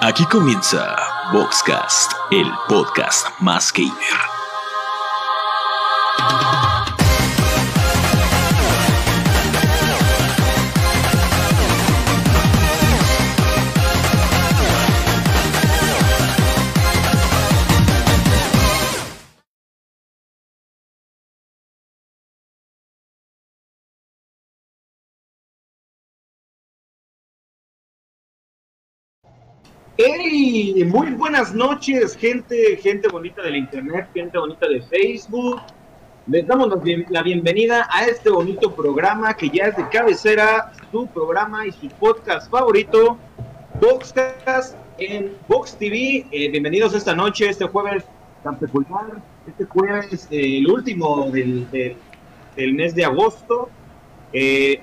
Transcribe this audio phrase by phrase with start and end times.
[0.00, 0.96] Aquí comienza
[1.32, 4.37] Boxcast, el podcast más gamer.
[30.74, 35.60] Muy buenas noches, gente, gente bonita del internet, gente bonita de Facebook.
[36.26, 40.72] Les damos la, bien- la bienvenida a este bonito programa que ya es de cabecera,
[40.90, 43.16] su programa y su podcast favorito,
[43.80, 46.26] Boxcast en Box TV.
[46.30, 48.04] Eh, bienvenidos esta noche, este jueves
[48.44, 53.70] tan peculiar, este jueves, eh, el último del, del- mes de agosto.
[54.34, 54.82] Eh,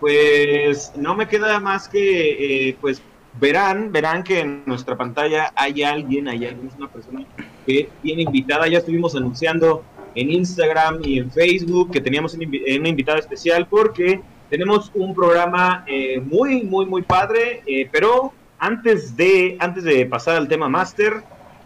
[0.00, 3.00] pues no me queda más que pues
[3.40, 7.24] verán, verán que en nuestra pantalla hay alguien, hay alguien, es una persona
[7.66, 12.78] que tiene invitada, ya estuvimos anunciando en Instagram y en Facebook que teníamos una, invi-
[12.78, 19.16] una invitada especial porque tenemos un programa eh, muy, muy, muy padre, eh, pero antes
[19.16, 21.22] de, antes de pasar al tema máster,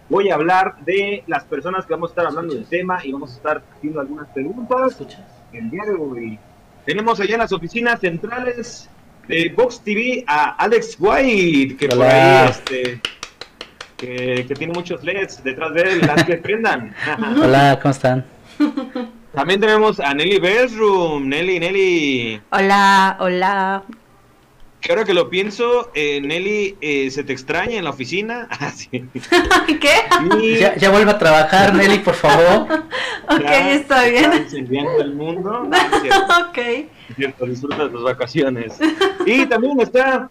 [0.08, 3.32] voy a hablar de las personas que vamos a estar hablando del tema y vamos
[3.32, 4.96] a estar haciendo algunas preguntas
[5.52, 6.38] el día de hoy.
[6.86, 8.88] Tenemos allá en las oficinas centrales
[9.28, 12.42] de Box TV a Alex White, que por Hola.
[12.44, 13.00] ahí este,
[13.96, 16.94] que, que tiene muchos LEDs detrás de él, las que prendan.
[17.42, 18.24] Hola, ¿cómo están?
[19.34, 22.40] También tenemos a Nelly Bedroom, Nelly, Nelly.
[22.50, 23.82] Hola, hola.
[24.80, 28.48] Que ahora que lo pienso, eh, Nelly, eh, ¿se te extraña en la oficina?
[28.60, 28.88] Ah, sí.
[28.88, 29.90] ¿Qué?
[30.40, 32.84] Y Ya, ya vuelve a trabajar, Nelly, por favor.
[33.28, 34.32] Ok, ya está bien.
[34.44, 35.68] incendiando el mundo.
[35.68, 36.58] Ok.
[37.16, 38.78] Cierto, disfruta de tus vacaciones.
[39.26, 40.30] Y también está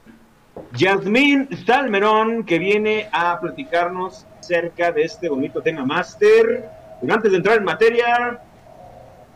[0.73, 6.69] Yasmín Salmerón, que viene a platicarnos acerca de este bonito tema máster.
[7.01, 8.39] Pero antes de entrar en materia,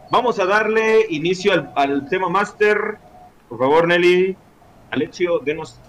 [0.09, 2.97] vamos a darle inicio al, al tema máster.
[3.49, 4.35] Por favor, Nelly,
[4.91, 5.79] Alexio, denos.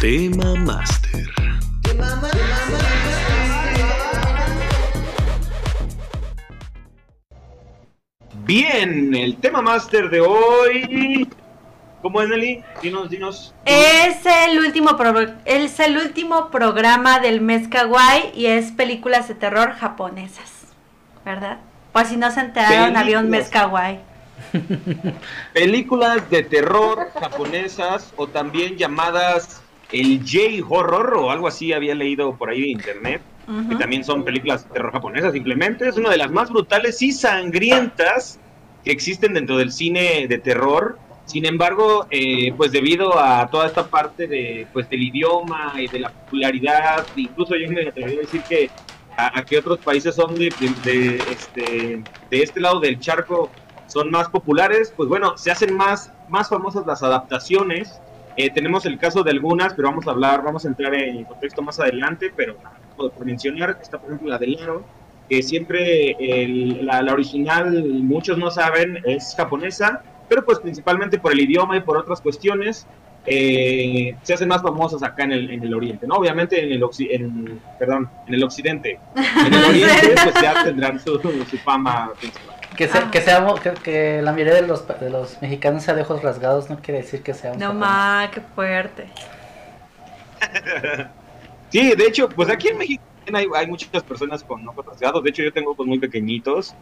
[0.00, 1.28] Tema Master.
[8.44, 11.28] Bien, el tema máster de hoy.
[12.02, 12.62] ¿Cómo es, Nelly?
[12.82, 13.54] Dinos, dinos.
[13.64, 19.34] Es el último pro- es el último programa del mes kawaii y es películas de
[19.34, 20.66] terror japonesas,
[21.24, 21.58] ¿verdad?
[21.92, 24.00] Por si no se enteraron, había un mes kawaii.
[25.54, 29.62] películas de terror japonesas o también llamadas
[29.92, 33.78] el J-horror o algo así había leído por ahí en internet, que Ujú.
[33.78, 38.40] también son películas de terror japonesas simplemente, es una de las más brutales y sangrientas
[38.82, 40.98] que existen dentro del cine de terror.
[41.24, 46.00] Sin embargo, eh, pues debido a toda esta parte de pues del idioma y de
[46.00, 48.68] la popularidad, incluso yo me atrevería a decir que
[49.16, 53.50] a, a que otros países son de, de- de, este de este lado del charco
[53.86, 58.00] son más populares, pues bueno, se hacen más, más famosas las adaptaciones.
[58.36, 61.62] Eh, tenemos el caso de algunas, pero vamos a hablar, vamos a entrar en contexto
[61.62, 62.56] más adelante, pero
[62.96, 64.84] por, por mencionar, está por ejemplo la de Laro,
[65.28, 71.32] que siempre el- la, la original, muchos no saben, es japonesa, pero pues principalmente por
[71.32, 72.86] el idioma y por otras cuestiones,
[73.26, 76.16] eh, se hacen más famosas acá en el, en el oriente, ¿no?
[76.16, 78.98] Obviamente en el, occi- en, perdón, en el occidente.
[79.16, 82.54] En el oriente pues ya tendrán su, su fama principal.
[82.76, 86.02] Que, se- que, seamos, que, que la mayoría de los, de los mexicanos sea de
[86.02, 87.58] ojos rasgados no quiere decir que seamos.
[87.58, 87.88] No japoneses.
[87.88, 89.06] ma, qué fuerte.
[91.74, 95.24] Sí, de hecho, pues aquí en México también hay, hay muchas personas con ojos rasgados.
[95.24, 96.72] De hecho, yo tengo ojos muy pequeñitos.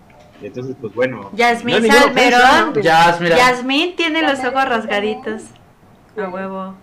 [0.42, 1.30] Entonces, pues bueno.
[1.32, 2.74] Yasmín no Salmerón.
[2.82, 5.44] Yasmín tiene los ojos rasgaditos.
[6.18, 6.74] A huevo.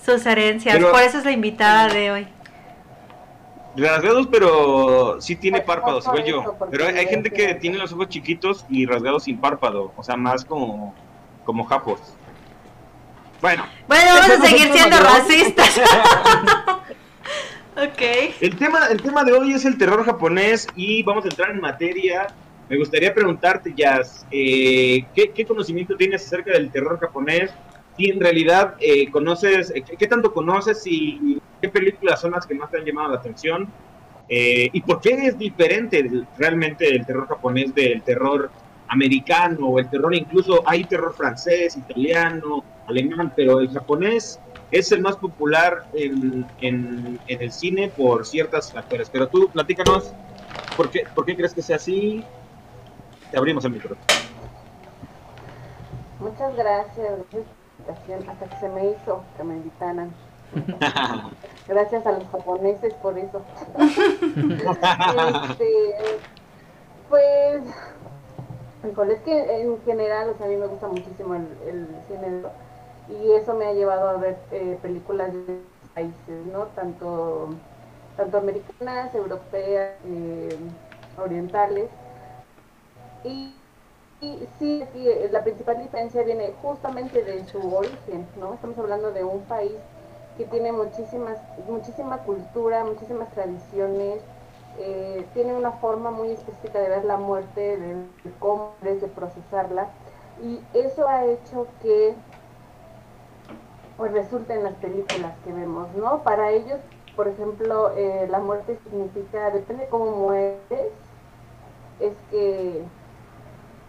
[0.00, 2.28] Sus herencias, Pero- por eso es la invitada de hoy.
[3.76, 6.56] Rasgados, pero sí tiene párpados, igual yo.
[6.70, 9.92] Pero hay, hay gente que tiene los ojos chiquitos y rasgados sin párpado.
[9.96, 10.94] O sea, más como,
[11.44, 11.98] como japos.
[13.40, 15.59] Bueno, Bueno, vamos a seguir siendo racistas.
[18.40, 21.60] El tema, el tema de hoy es el terror japonés y vamos a entrar en
[21.60, 22.26] materia.
[22.68, 27.50] Me gustaría preguntarte, Jazz, eh, ¿qué, qué conocimiento tienes acerca del terror japonés?
[27.96, 32.54] Si en realidad eh, conoces, eh, ¿qué, tanto conoces y, qué películas son las que
[32.54, 33.68] más te han llamado la atención?
[34.28, 36.08] Eh, ¿Y por qué es diferente
[36.38, 38.50] realmente el terror japonés del terror
[38.88, 44.40] americano o el terror incluso hay terror francés, italiano, alemán, pero el japonés
[44.70, 49.10] es el más popular en, en- en el cine por ciertas factores.
[49.10, 50.12] Pero tú, platícanos,
[50.76, 52.24] ¿por qué, ¿por qué crees que sea así?
[53.30, 54.00] Te abrimos el micrófono.
[56.20, 57.12] Muchas gracias.
[57.78, 60.12] invitación, hasta que se me hizo que me invitaran.
[61.68, 63.40] Gracias a los japoneses por eso.
[63.78, 65.66] este,
[67.08, 67.62] pues,
[69.12, 72.42] es que en general, o sea, a mí me gusta muchísimo el, el cine
[73.10, 75.60] y eso me ha llevado a ver eh, películas de
[75.94, 76.66] países, ¿no?
[76.76, 77.48] Tanto,
[78.16, 80.56] tanto americanas, europeas, eh,
[81.22, 81.88] orientales.
[83.24, 83.54] Y,
[84.20, 88.54] y sí, eh, la principal diferencia viene justamente de su origen, ¿no?
[88.54, 89.72] Estamos hablando de un país
[90.38, 94.20] que tiene muchísimas, muchísima cultura, muchísimas tradiciones,
[95.34, 97.96] tiene una forma muy específica de ver la muerte, de,
[98.38, 99.88] cómo de procesarla,
[100.42, 102.14] y eso ha hecho que
[104.00, 106.22] pues resulten las películas que vemos, ¿no?
[106.22, 106.80] Para ellos,
[107.16, 110.90] por ejemplo, eh, la muerte significa, depende de cómo mueres,
[112.00, 112.82] es que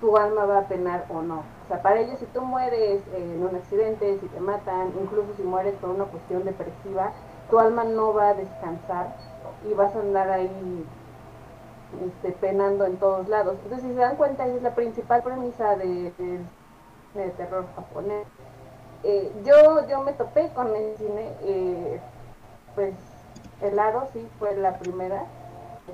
[0.02, 1.40] tu alma va a penar o no.
[1.40, 5.44] O sea, para ellos si tú mueres en un accidente, si te matan, incluso si
[5.44, 7.14] mueres por una cuestión depresiva,
[7.50, 9.16] tu alma no va a descansar
[9.66, 10.86] y vas a andar ahí
[12.06, 13.56] este, penando en todos lados.
[13.64, 16.12] Entonces, si se dan cuenta, esa es la principal premisa de,
[17.14, 18.28] de, terror japonés.
[19.04, 22.00] Eh, yo, yo me topé con el cine, eh,
[22.76, 22.94] pues
[23.62, 25.26] el aro sí fue la primera,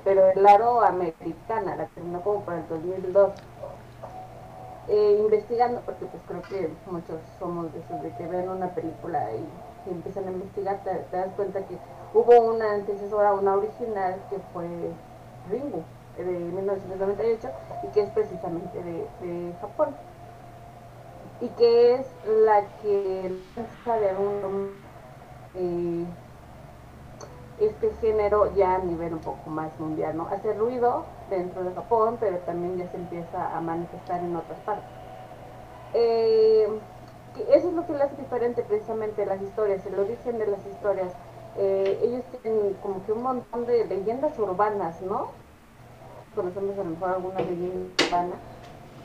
[0.04, 3.32] pero el aro americana, la terminó como para el 2002.
[4.88, 9.32] Eh, investigando, porque pues creo que muchos somos de esos de que ven una película
[9.34, 11.76] y, empiezan a investigar, te, das cuenta que
[12.14, 14.66] hubo una antecesora, una original que fue
[15.50, 15.82] Ringu,
[16.16, 17.48] de 1998,
[17.84, 19.94] y que es precisamente de, Japón.
[21.40, 24.70] Y que es la que lanza de algún
[25.54, 26.04] eh,
[27.60, 30.28] este género ya a nivel un poco más mundial, ¿no?
[30.28, 34.88] Hace ruido dentro de Japón, pero también ya se empieza a manifestar en otras partes.
[35.94, 36.68] Eh,
[37.50, 41.12] eso es lo que le hace diferente precisamente las historias, el origen de las historias.
[41.56, 45.28] Eh, ellos tienen como que un montón de leyendas urbanas, ¿no?
[46.34, 48.34] Conocemos a lo mejor alguna leyenda urbana.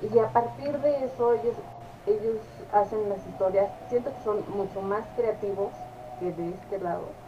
[0.02, 1.56] Y a partir de eso ellos,
[2.06, 2.38] ellos
[2.72, 5.72] hacen las historias, siento que son mucho más creativos
[6.20, 7.24] que de este lado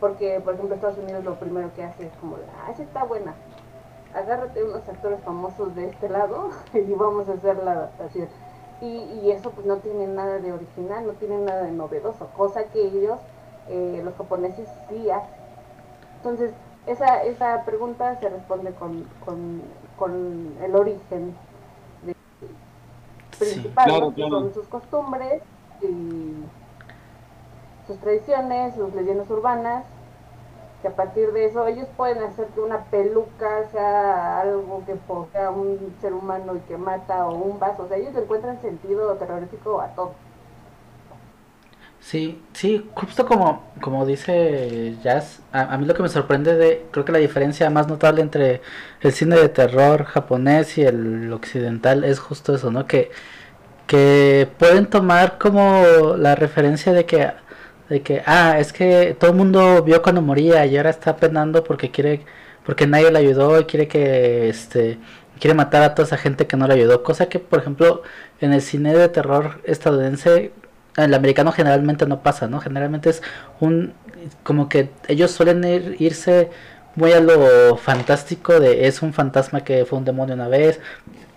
[0.00, 3.34] porque, por ejemplo, Estados Unidos lo primero que hace es como, ah, esa está buena.
[4.14, 8.28] Agárrate unos actores famosos de este lado y vamos a hacer la adaptación.
[8.80, 12.64] Y, y eso pues no tiene nada de original, no tiene nada de novedoso, cosa
[12.64, 13.18] que ellos,
[13.68, 15.34] eh, los japoneses, sí hacen.
[16.16, 16.52] Entonces,
[16.86, 19.62] esa, esa pregunta se responde con, con,
[19.98, 21.34] con el origen
[23.38, 25.42] principal, con sus costumbres
[25.82, 26.44] y
[27.86, 29.84] sus tradiciones, sus leyendas urbanas,
[30.82, 34.96] que a partir de eso ellos pueden hacer que una peluca sea algo que
[35.32, 39.14] sea un ser humano y que mata o un vaso, o sea, ellos encuentran sentido
[39.14, 40.12] terrorífico a todo.
[42.06, 47.04] Sí, sí, justo como, como dice Jazz, a, mí lo que me sorprende de, creo
[47.04, 48.62] que la diferencia más notable entre
[49.00, 52.86] el cine de terror japonés y el occidental es justo eso, ¿no?
[52.86, 53.10] Que,
[53.86, 57.32] que pueden tomar como la referencia de que
[57.88, 61.64] de que, ah, es que todo el mundo vio cuando moría y ahora está penando
[61.64, 62.24] porque quiere,
[62.64, 64.98] porque nadie le ayudó y quiere que, este,
[65.40, 67.02] quiere matar a toda esa gente que no le ayudó.
[67.02, 68.02] Cosa que, por ejemplo,
[68.40, 70.52] en el cine de terror estadounidense,
[70.96, 72.60] el americano generalmente no pasa, ¿no?
[72.60, 73.22] Generalmente es
[73.60, 73.94] un,
[74.42, 75.64] como que ellos suelen
[75.98, 76.50] irse
[76.94, 80.80] muy a lo fantástico de es un fantasma que fue un demonio una vez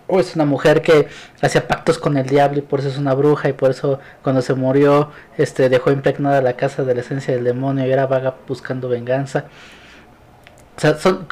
[0.06, 1.08] o es una mujer que
[1.40, 4.42] hacía pactos con el diablo y por eso es una bruja y por eso cuando
[4.42, 8.34] se murió este dejó impregnada la casa de la esencia del demonio y era vaga
[8.48, 9.44] buscando venganza.
[10.76, 11.26] O sea, son,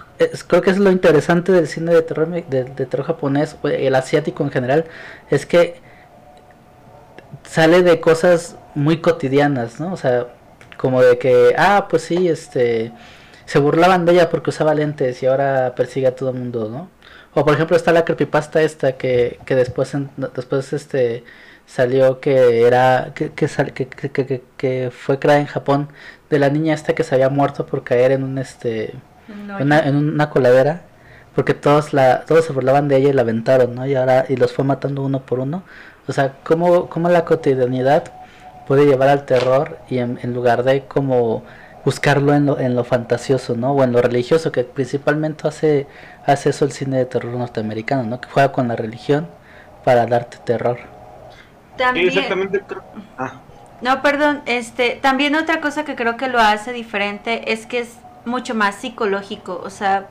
[0.47, 4.51] creo que es lo interesante del cine de terror, de, terror japonés, el asiático en
[4.51, 4.85] general,
[5.31, 5.81] es que
[7.45, 9.93] sale de cosas muy cotidianas, ¿no?
[9.93, 10.29] O sea,
[10.77, 12.93] como de que, ah, pues sí, este,
[13.47, 16.91] se burlaban de ella porque usaba lentes y ahora persigue a todo el mundo, ¿no?
[17.35, 19.93] O por ejemplo está la creepypasta esta que, que después
[20.35, 21.25] después este
[21.67, 25.89] salió que era que, que, que, fue creada en Japón
[26.31, 28.95] de la niña esta que se había muerto por caer en un este
[29.61, 30.83] una, en una coladera
[31.35, 34.37] porque todos la todos se burlaban de ella y la aventaron no y ahora y
[34.37, 35.63] los fue matando uno por uno
[36.09, 38.13] o sea cómo, cómo la cotidianidad
[38.67, 41.43] puede llevar al terror y en, en lugar de como
[41.85, 43.73] buscarlo en lo, en lo fantasioso, ¿no?
[43.73, 45.87] O en lo religioso, que principalmente hace,
[46.27, 48.21] hace eso el cine de terror norteamericano, ¿no?
[48.21, 49.27] Que juega con la religión
[49.85, 50.79] para darte terror.
[51.79, 52.09] También...
[52.09, 52.63] Exactamente.
[53.17, 53.41] Ah.
[53.81, 57.97] No, perdón, este, también otra cosa que creo que lo hace diferente es que es
[58.25, 60.09] mucho más psicológico, o sea,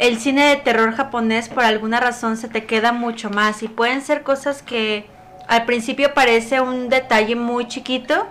[0.00, 3.62] el cine de terror japonés por alguna razón se te queda mucho más.
[3.62, 5.06] Y pueden ser cosas que
[5.46, 8.26] al principio parece un detalle muy chiquito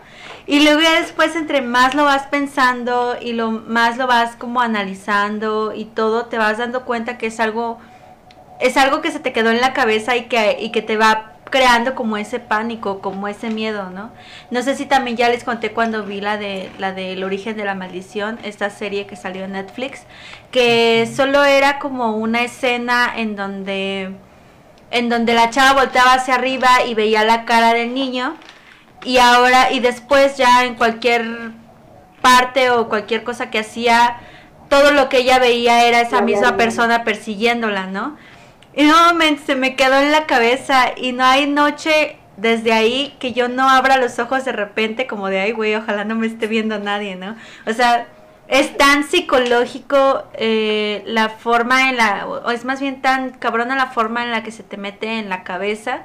[0.48, 4.62] y luego ya después entre más lo vas pensando y lo más lo vas como
[4.62, 7.78] analizando y todo te vas dando cuenta que es algo
[8.60, 11.29] es algo que se te quedó en la cabeza y que y que te va
[11.50, 14.12] creando como ese pánico, como ese miedo, ¿no?
[14.52, 17.66] No sé si también ya les conté cuando vi la de la del origen de
[17.66, 20.04] la maldición, esta serie que salió en Netflix,
[20.52, 24.12] que solo era como una escena en donde
[24.92, 28.36] en donde la chava volteaba hacia arriba y veía la cara del niño
[29.04, 31.52] y ahora y después ya en cualquier
[32.22, 34.18] parte o cualquier cosa que hacía
[34.70, 38.18] todo lo que ella veía era esa misma persona persiguiéndola, ¿no?
[38.74, 43.34] Y nuevamente se me quedó en la cabeza y no hay noche desde ahí que
[43.34, 46.48] yo no abra los ojos de repente como de, ay, güey, ojalá no me esté
[46.48, 47.36] viendo nadie, ¿no?
[47.66, 48.08] O sea,
[48.48, 53.88] es tan psicológico eh, la forma en la, o es más bien tan cabrona la
[53.88, 56.04] forma en la que se te mete en la cabeza,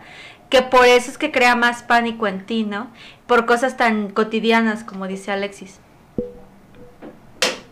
[0.51, 2.91] que por eso es que crea más pánico en ti, ¿no?
[3.27, 5.81] Por cosas tan cotidianas como dice Alexis.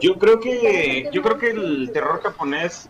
[0.01, 2.89] Yo creo que, yo creo que el terror japonés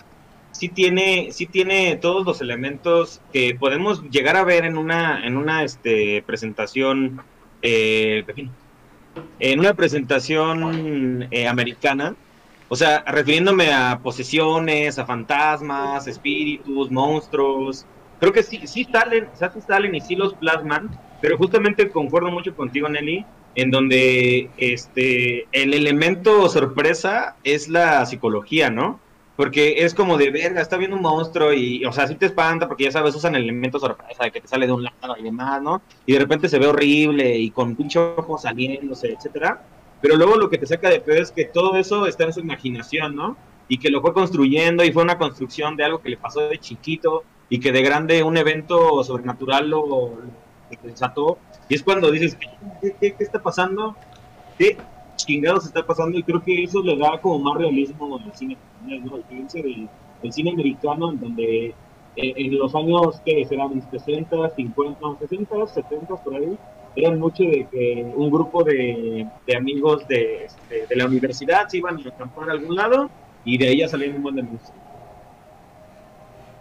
[0.53, 5.37] sí tiene, sí tiene todos los elementos que podemos llegar a ver en una, en
[5.37, 7.21] una este, presentación,
[7.63, 8.25] eh,
[9.41, 12.15] en una presentación eh, americana.
[12.69, 17.85] O sea, refiriéndome a posesiones, a fantasmas, espíritus, monstruos.
[18.21, 20.91] Creo que sí, sí salen, sí salen y sí los plasman,
[21.21, 28.71] pero justamente concuerdo mucho contigo, Nelly, en donde este el elemento sorpresa es la psicología,
[28.71, 29.01] ¿no?
[29.43, 32.69] Porque es como de verga, está viendo un monstruo y, o sea, sí te espanta
[32.69, 35.61] porque ya sabes, usan elementos sorpresa de que te sale de un lado y demás,
[35.61, 35.83] ¿no?
[36.07, 39.61] Y de repente se ve horrible y con pinche ojo saliéndose, etcétera.
[40.01, 42.39] Pero luego lo que te saca de pedo es que todo eso está en su
[42.39, 43.37] imaginación, ¿no?
[43.67, 46.59] Y que lo fue construyendo y fue una construcción de algo que le pasó de
[46.59, 50.19] chiquito y que de grande un evento sobrenatural lo, lo
[50.85, 51.39] desató.
[51.69, 52.39] Y es cuando dices,
[52.81, 53.97] ¿qué, qué, qué está pasando?
[54.57, 54.77] ¿Qué
[55.17, 56.17] chingados está pasando?
[56.17, 59.17] Y creo que eso le da como más realismo al cine ¿no?
[59.19, 59.89] diferencia del,
[60.33, 61.75] cine americano, en donde eh,
[62.17, 66.57] en los años que serán 60, 50, 60, 70 por ahí,
[66.95, 71.79] eran mucho de que un grupo de, de amigos de, de, de, la universidad se
[71.79, 73.11] iban a acampar a algún lado
[73.45, 74.75] y de ahí ya salían un buen de música.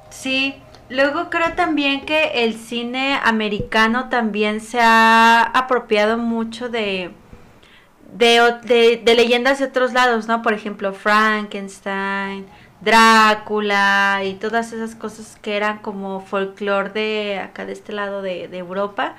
[0.09, 0.55] Sí,
[0.89, 7.11] luego creo también que el cine americano también se ha apropiado mucho de,
[8.13, 10.41] de, de, de, leyendas de otros lados, ¿no?
[10.41, 12.46] Por ejemplo, Frankenstein,
[12.82, 18.48] Drácula y todas esas cosas que eran como folclore de acá de este lado de,
[18.48, 19.15] de Europa,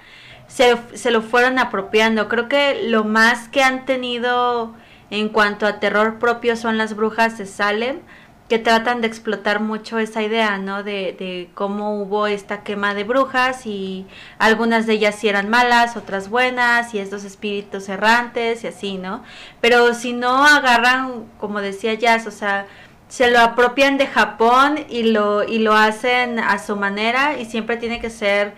[0.49, 2.29] se, se, lo fueron apropiando.
[2.29, 4.75] Creo que lo más que han tenido
[5.11, 8.01] en cuanto a terror propio son las brujas de Salem,
[8.53, 10.83] que tratan de explotar mucho esa idea, ¿no?
[10.83, 14.05] De, de, cómo hubo esta quema de brujas y
[14.39, 19.23] algunas de ellas sí eran malas, otras buenas y estos espíritus errantes y así, ¿no?
[19.63, 22.67] Pero si no agarran, como decía Jazz, o sea,
[23.09, 27.79] se lo apropian de Japón y lo, y lo hacen a su manera y siempre
[27.79, 28.53] tiene que ser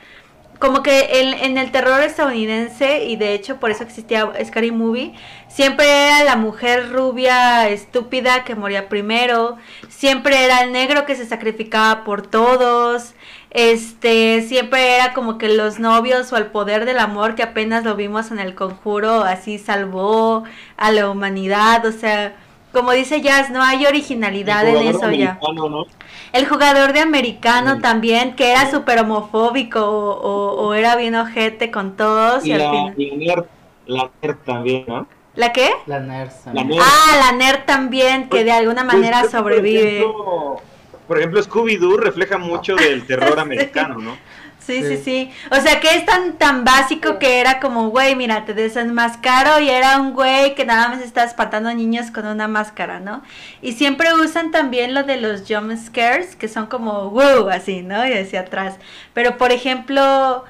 [0.59, 5.15] como que en, en, el terror estadounidense, y de hecho por eso existía Scary Movie,
[5.49, 9.57] siempre era la mujer rubia estúpida que moría primero,
[9.89, 13.15] siempre era el negro que se sacrificaba por todos,
[13.51, 17.95] este, siempre era como que los novios o el poder del amor que apenas lo
[17.95, 20.45] vimos en el conjuro, así salvó
[20.77, 22.37] a la humanidad, o sea,
[22.73, 25.39] como dice Jazz, no hay originalidad en eso ya.
[25.55, 25.87] ¿no?
[26.35, 27.81] El jugador de americano sí.
[27.81, 32.45] también, que era súper homofóbico o, o, o, era bien ojete con todos.
[32.45, 32.95] Y, y la, final...
[32.97, 33.45] y nerd,
[33.87, 35.07] la nerd también, ¿no?
[35.37, 35.71] ¿La qué?
[35.87, 36.33] La nerd.
[36.53, 36.81] La nerd.
[36.83, 40.01] Ah, la nerd también, que de alguna manera pues, sobrevive.
[40.03, 40.61] Por ejemplo,
[41.07, 44.17] por ejemplo Scooby-Doo refleja mucho del terror americano, ¿no?
[44.67, 45.31] Sí, sí, sí.
[45.51, 49.69] O sea, que es tan tan básico que era como, güey, mira, te desenmascaro y
[49.69, 53.23] era un güey que nada más está espantando a niños con una máscara, ¿no?
[53.61, 58.07] Y siempre usan también lo de los jump scares, que son como, wow, así, ¿no?
[58.07, 58.77] Y hacia atrás.
[59.13, 60.45] Pero, por ejemplo,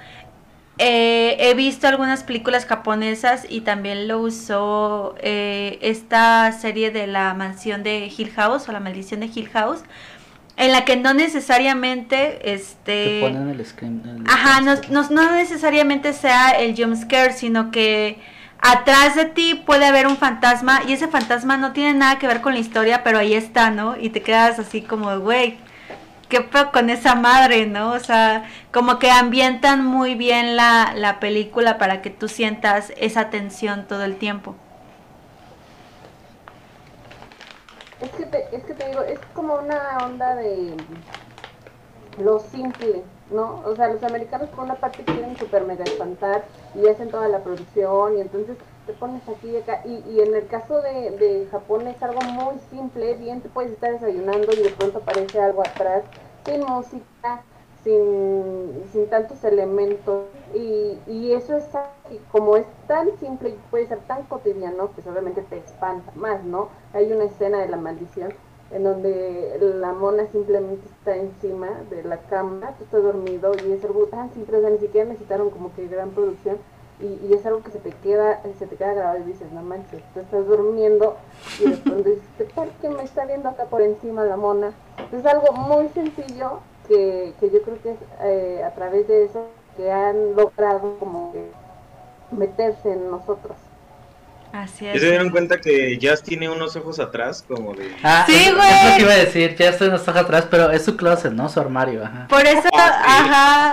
[0.79, 7.33] eh, he visto algunas películas japonesas y también lo usó eh, esta serie de la
[7.35, 9.83] mansión de Hill House o la maldición de Hill House
[10.57, 15.33] en la que no necesariamente este Te ponen el screen, el ajá no, no, no,
[15.33, 18.19] necesariamente sea el jump scare sino que
[18.61, 22.41] atrás de ti puede haber un fantasma y ese fantasma no tiene nada que ver
[22.41, 25.59] con la historia pero ahí está no y te quedas así como güey
[26.29, 31.19] qué pedo con esa madre no o sea como que ambientan muy bien la, la
[31.19, 34.57] película para que tú sientas esa tensión todo el tiempo
[38.05, 40.77] Es que, te, es que te digo, es como una onda de...
[42.19, 43.61] lo simple, ¿no?
[43.65, 46.45] O sea, los americanos por una parte quieren super mega espantar
[46.75, 48.57] y hacen toda la producción y entonces
[48.87, 49.81] te pones aquí y acá.
[49.85, 53.73] Y, y en el caso de, de Japón es algo muy simple, bien te puedes
[53.73, 56.05] estar desayunando y de pronto aparece algo atrás,
[56.45, 57.45] sin música,
[57.85, 60.25] sin, sin tantos elementos.
[60.55, 61.65] Y, y eso es
[62.11, 66.43] y como es tan simple y puede ser tan cotidiano, pues obviamente te espanta más,
[66.45, 66.69] ¿no?
[66.93, 68.33] Hay una escena de la maldición
[68.71, 73.85] en donde la mona simplemente está encima de la cama, tú estás dormido y es
[73.85, 76.57] algo tan simple, o sea, ni siquiera necesitaron como que gran producción
[77.01, 80.03] y, es algo que se te queda se te queda grabado y dices, no manches,
[80.15, 81.17] tú estás durmiendo
[81.61, 84.73] y de dices, ¿qué tal que me está viendo acá por encima la mona?
[85.13, 89.49] Es algo muy sencillo que, que yo creo que es eh, a través de eso
[89.77, 91.45] que han logrado como que
[92.37, 93.57] meterse en nosotros.
[94.53, 95.01] Así ¿Ya es.
[95.01, 97.91] se dieron cuenta que Jazz tiene unos ojos atrás como de...
[98.05, 98.69] Ah, Sí, es, güey.
[98.71, 101.33] es lo que iba a decir, estoy en los ojos atrás, pero es su closet,
[101.33, 101.49] ¿no?
[101.49, 102.29] Su armario, ajá.
[102.29, 103.03] Por eso, Ah,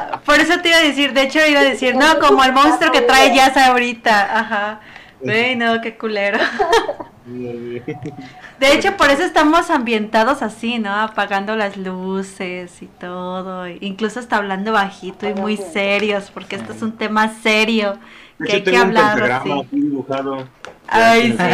[0.10, 2.52] ajá, por eso te iba a decir, de hecho iba a decir, no, como el
[2.54, 4.80] monstruo que trae Jazz ahorita, ajá.
[5.20, 6.40] Güey, no, qué culero.
[8.60, 10.94] De hecho, por eso estamos ambientados así, ¿no?
[10.94, 13.68] Apagando las luces y todo.
[13.68, 17.98] Incluso hasta hablando bajito y muy serios, porque esto es un tema serio
[18.38, 19.44] que hecho, hay que hablar.
[20.88, 21.46] Ay, sí.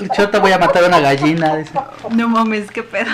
[0.18, 1.72] Yo te voy a matar una gallina, dice.
[2.10, 3.10] No mames, qué pedo.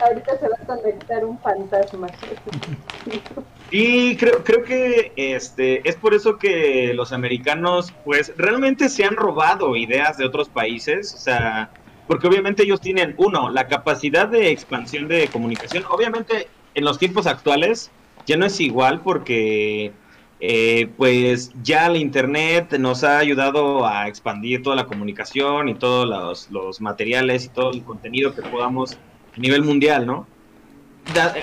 [0.00, 2.08] Ahorita se va a conectar un fantasma.
[3.70, 9.14] Y creo, creo que este es por eso que los americanos, pues, realmente se han
[9.16, 11.14] robado ideas de otros países.
[11.14, 11.70] O sea,
[12.08, 15.84] porque obviamente ellos tienen, uno, la capacidad de expansión de comunicación.
[15.88, 17.90] Obviamente, en los tiempos actuales
[18.26, 19.92] ya no es igual porque,
[20.40, 26.08] eh, pues, ya el Internet nos ha ayudado a expandir toda la comunicación y todos
[26.08, 28.98] los, los materiales y todo el contenido que podamos
[29.36, 30.26] a nivel mundial, ¿no?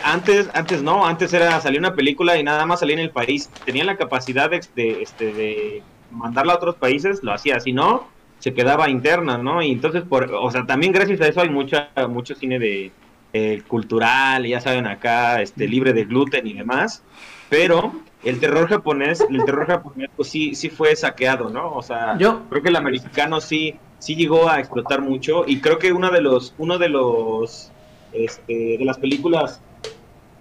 [0.04, 3.50] Antes, antes no, antes era salir una película y nada más salía en el país.
[3.66, 8.08] Tenían la capacidad de, de, este, de mandarla a otros países, lo hacía, si no,
[8.40, 9.62] se quedaba interna, ¿no?
[9.62, 12.92] Y entonces, por, o sea, también gracias a eso hay mucha, mucho cine de
[13.34, 17.04] eh, cultural, ya saben acá, este, libre de gluten y demás.
[17.50, 21.74] Pero el terror japonés, el terror japonés, pues sí, sí fue saqueado, ¿no?
[21.74, 25.80] O sea, Yo, creo que el americano sí, sí llegó a explotar mucho y creo
[25.80, 27.72] que uno de los, uno de los,
[28.14, 29.62] este, de las películas,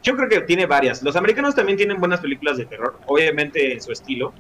[0.03, 1.03] yo creo que tiene varias.
[1.03, 4.33] Los americanos también tienen buenas películas de terror, obviamente en su estilo,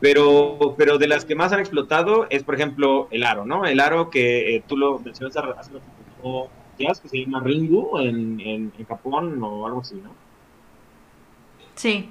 [0.00, 3.64] pero, pero de las que más han explotado es, por ejemplo, El Aro, ¿no?
[3.64, 5.72] El Aro que eh, tú lo mencionaste hace
[6.78, 10.10] Jazz, que se llama Ringu en, en, en Japón o algo así, ¿no?
[11.74, 12.10] Sí.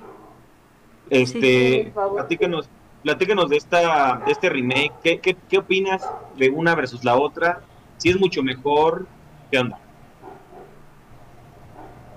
[1.09, 2.69] Este, Sí, platícanos,
[3.03, 4.93] platícanos de esta, de este remake.
[5.03, 7.61] ¿Qué, qué, qué opinas de una versus la otra?
[7.97, 9.05] Si es mucho mejor,
[9.51, 9.79] ¿qué onda?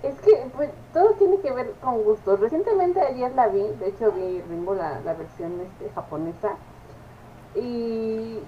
[0.02, 2.38] Es que pues, todo tiene que ver con gustos.
[2.40, 6.56] Recientemente ayer la vi, de hecho vi Ringo la, la versión este, japonesa
[7.54, 8.38] y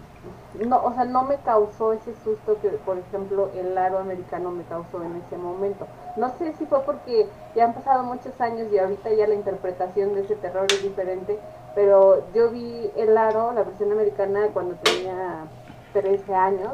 [0.66, 4.64] no, o sea, no me causó ese susto que, por ejemplo, el aro americano me
[4.64, 5.86] causó en ese momento.
[6.16, 10.14] No sé si fue porque ya han pasado muchos años y ahorita ya la interpretación
[10.14, 11.38] de ese terror es diferente,
[11.74, 15.46] pero yo vi el aro, la versión americana, cuando tenía
[15.92, 16.72] 13 años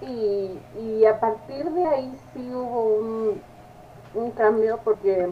[0.00, 3.42] y, y a partir de ahí sí hubo un,
[4.14, 5.30] un cambio porque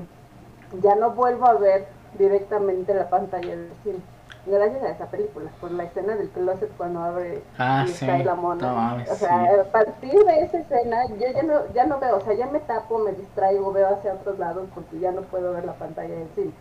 [0.82, 1.86] ya no vuelvo a ver
[2.18, 3.98] directamente la pantalla del cine.
[4.46, 8.08] Gracias a esa película, por la escena del closet cuando abre Ah, y sí.
[8.08, 8.72] ahí la mona.
[8.72, 9.60] Mames, o sea, sí.
[9.60, 12.60] a partir de esa escena yo ya no, ya no veo, o sea, ya me
[12.60, 16.28] tapo, me distraigo, veo hacia otros lados porque ya no puedo ver la pantalla del
[16.34, 16.52] cine.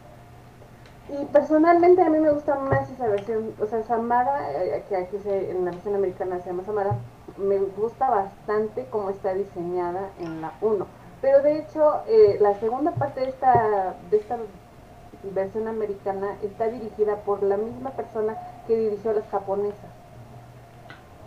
[1.10, 5.18] Y personalmente a mí me gusta más esa versión, o sea, Samara, eh, que aquí
[5.24, 6.96] se, en la versión americana se llama Samara,
[7.38, 10.86] me gusta bastante cómo está diseñada en la 1.
[11.22, 14.38] Pero de hecho, eh, la segunda parte de esta, de esta
[15.34, 19.90] versión americana está dirigida por la misma persona que dirigió las japonesas.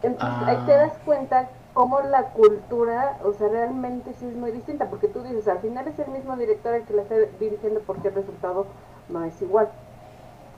[0.03, 0.47] Entonces Ah.
[0.47, 5.09] ahí te das cuenta cómo la cultura, o sea, realmente sí es muy distinta, porque
[5.09, 8.15] tú dices, al final es el mismo director el que la está dirigiendo porque el
[8.15, 8.67] resultado
[9.09, 9.69] no es igual.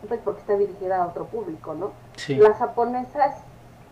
[0.08, 1.92] Pues porque está dirigida a otro público, ¿no?
[2.16, 2.34] Sí.
[2.36, 3.36] Las japonesas,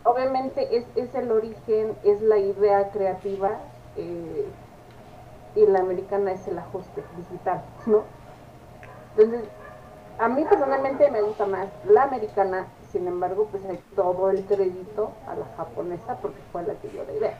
[0.05, 3.50] obviamente, es, es el origen, es la idea creativa,
[3.96, 4.46] eh,
[5.54, 8.04] y la americana es el ajuste digital, ¿no?
[9.16, 9.48] Entonces,
[10.18, 15.12] a mí personalmente me gusta más la americana, sin embargo, pues hay todo el crédito
[15.26, 17.38] a la japonesa porque fue la que dio la idea.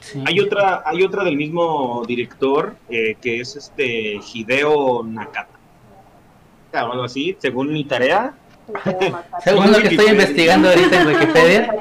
[0.00, 0.24] sí.
[0.26, 5.58] Hay otra, hay otra del mismo director eh, que es este Hideo Nakata.
[6.72, 8.34] O algo así, según mi tarea.
[9.42, 11.74] Según lo que estoy investigando ahorita en Wikipedia.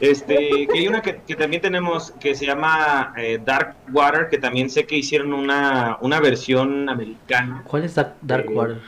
[0.00, 4.38] Este, que hay una que, que también tenemos que se llama eh, Dark Water, que
[4.38, 7.62] también sé que hicieron una, una versión americana.
[7.66, 8.80] ¿Cuál es Dark, Dark Eh, Water?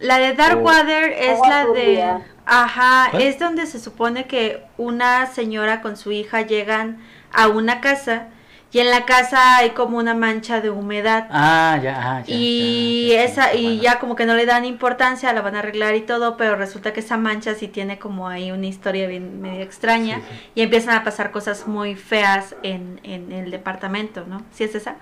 [0.00, 0.62] La de Dark Oh.
[0.62, 2.18] Water es la de...
[2.46, 3.22] Ajá, ¿Cuál?
[3.22, 6.98] es donde se supone que una señora con su hija llegan
[7.32, 8.28] a una casa
[8.72, 11.30] y en la casa hay como una mancha de humedad.
[11.30, 12.36] Ah, ya, ah, ya.
[12.36, 13.80] y ya, ya, esa sí, y bueno.
[13.80, 16.92] ya como que no le dan importancia, la van a arreglar y todo, pero resulta
[16.92, 20.40] que esa mancha sí tiene como ahí una historia bien medio extraña Sí, sí.
[20.54, 24.46] y empiezan a pasar cosas muy feas en, en el departamento, ¿no?
[24.52, 24.98] ¿Sí es esa?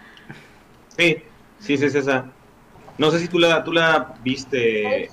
[0.89, 1.23] Sí,
[1.59, 2.35] sí, sí, es esa.
[2.99, 5.09] No sé si tú la, tú la viste.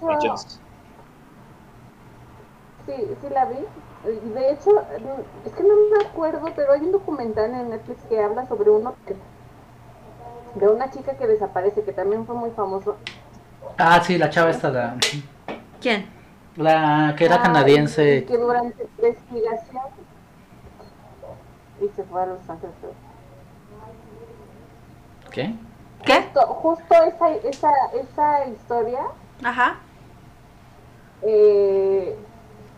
[2.86, 3.68] Sí, sí la vi.
[4.04, 4.72] De hecho,
[5.46, 8.86] es que no me acuerdo, pero hay un documental en Netflix que habla sobre un
[8.88, 9.16] hotel.
[10.56, 12.98] De una chica que desaparece, que también fue muy famoso.
[13.78, 14.98] Ah, sí, la chava esta, la,
[15.82, 16.06] ¿Quién?
[16.58, 18.26] la que era Ah, canadiense.
[18.26, 19.84] que durante la investigación.
[21.82, 22.76] Y se fue a Los Ángeles.
[25.32, 25.56] ¿Qué?
[26.06, 26.22] ¿Qué?
[26.22, 29.00] Justo, justo esa, esa, esa historia
[29.44, 29.78] Ajá.
[31.24, 32.16] eh,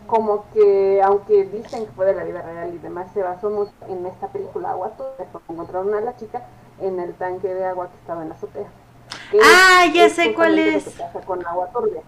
[0.06, 3.72] como que, aunque dicen que fue de la vida real y demás, se basó mucho
[3.88, 6.42] en esta película Agua Turbia, porque encontraron a la chica
[6.80, 8.66] en el tanque de agua que estaba en la azotea.
[9.30, 10.84] Que Ah, ya sé cuál lo es.
[10.84, 12.02] que pasa con Agua Turbia.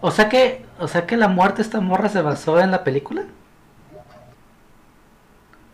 [0.00, 2.84] O sea que, o sea que la muerte de esta morra se basó en la
[2.84, 3.24] película.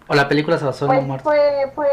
[0.08, 1.24] O la película se basó en la Pues muerte.
[1.24, 1.88] fue, fue,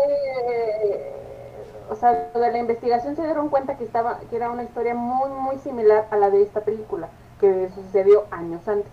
[1.90, 4.94] o sea, lo de la investigación se dieron cuenta que estaba, que era una historia
[4.96, 8.92] muy, muy similar a la de esta película, que sucedió años antes.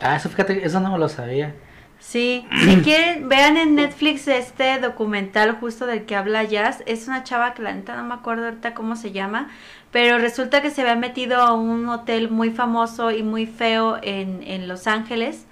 [0.00, 1.54] Ah, eso fíjate, eso no me lo sabía.
[1.98, 6.82] Sí, si quieren, vean en Netflix este documental justo del que habla Jazz.
[6.86, 9.48] Es una chava que la neta no me acuerdo ahorita cómo se llama,
[9.90, 14.42] pero resulta que se había metido a un hotel muy famoso y muy feo en,
[14.42, 15.46] en Los Ángeles.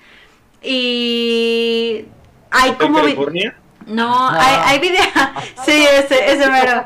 [0.62, 2.06] Y
[2.50, 3.00] hay ¿Hotel como...
[3.00, 3.56] California?
[3.86, 5.02] No, hay, hay video.
[5.64, 6.84] sí, ese, ese mero.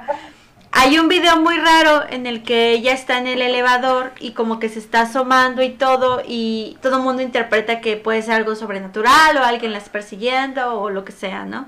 [0.80, 4.60] Hay un video muy raro en el que ella está en el elevador y como
[4.60, 8.54] que se está asomando y todo y todo el mundo interpreta que puede ser algo
[8.54, 11.66] sobrenatural o alguien la está persiguiendo o lo que sea, ¿no?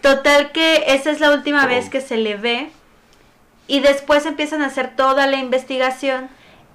[0.00, 2.70] Total que esa es la última vez que se le ve
[3.66, 6.28] y después empiezan a hacer toda la investigación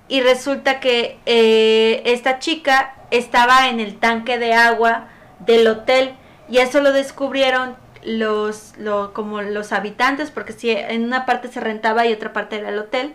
[0.09, 5.07] y resulta que eh, esta chica estaba en el tanque de agua
[5.39, 6.15] del hotel
[6.49, 11.59] y eso lo descubrieron los, lo- como los habitantes porque si en una parte se
[11.59, 13.13] rentaba y otra parte era el hotel.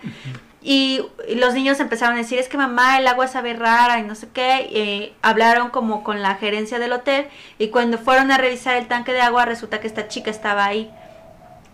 [0.65, 4.03] Y, y los niños empezaron a decir es que mamá el agua sabe rara y
[4.05, 7.27] no sé qué eh, hablaron como con la gerencia del hotel
[7.59, 10.89] y cuando fueron a revisar el tanque de agua resulta que esta chica estaba ahí.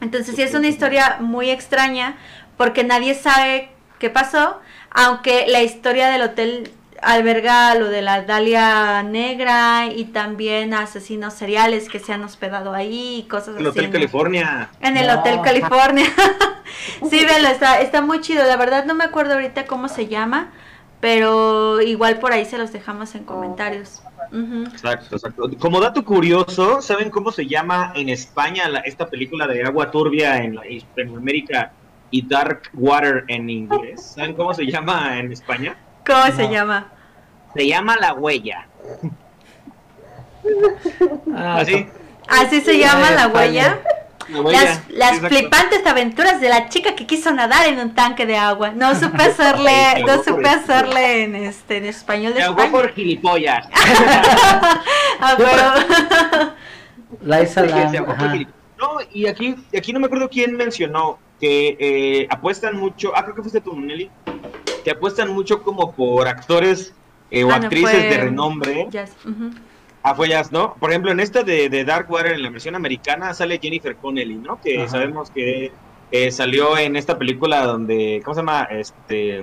[0.00, 2.16] Entonces sí es una historia muy extraña
[2.56, 4.58] porque nadie sabe qué pasó,
[4.90, 6.70] aunque la historia del hotel
[7.02, 13.20] alberga lo de la Dalia Negra y también asesinos seriales que se han hospedado ahí
[13.24, 13.68] y cosas El así.
[13.68, 13.92] Hotel ¿no?
[13.92, 14.70] California.
[14.80, 15.20] En el No.
[15.20, 16.06] Hotel California.
[17.10, 18.44] sí, velo, está, está muy chido.
[18.44, 20.50] La verdad no me acuerdo ahorita cómo se llama,
[21.00, 24.02] pero igual por ahí se los dejamos en comentarios.
[24.72, 25.48] Exacto, exacto.
[25.58, 30.36] Como dato curioso, ¿saben cómo se llama en España la- esta película de Agua Turbia
[30.42, 31.72] en la- Hispanoamérica
[32.10, 34.02] y Dark Water en inglés?
[34.16, 35.76] ¿Saben cómo se llama en España?
[36.08, 36.86] ¿Cómo se llama?
[37.54, 38.66] Se llama La Huella.
[41.36, 41.86] Ah, ¿Así?
[42.26, 43.80] Así se llama la huella.
[44.30, 44.82] La Huella.
[44.88, 48.70] Las, flipantes aventuras de la chica que quiso nadar en un tanque de agua.
[48.70, 52.70] No supe hacerle, no supe hacerle en este en español de España.
[52.70, 53.68] por gilipollas.
[55.20, 55.48] Ah, pero-
[58.06, 58.30] por ajá.
[58.30, 58.54] gilipollas.
[58.78, 63.34] No, y aquí, aquí no me acuerdo quién mencionó que eh, apuestan mucho, ah, creo
[63.34, 64.10] que fuiste tú, Nelly,
[64.84, 66.94] que apuestan mucho como por actores
[67.30, 68.86] eh, o Ah, no, actrices fue- de renombre.
[68.90, 69.50] Ya, ujú.
[70.02, 70.74] Ah, fue Jazz, ¿no?
[70.74, 74.36] Por ejemplo, en esta de, de Dark Water, en la versión americana, sale Jennifer Connelly,
[74.36, 74.60] ¿no?
[74.60, 74.88] Que Ajá.
[74.88, 75.72] sabemos que
[76.12, 78.62] eh, salió en esta película donde, ¿cómo se llama?
[78.70, 79.42] Este,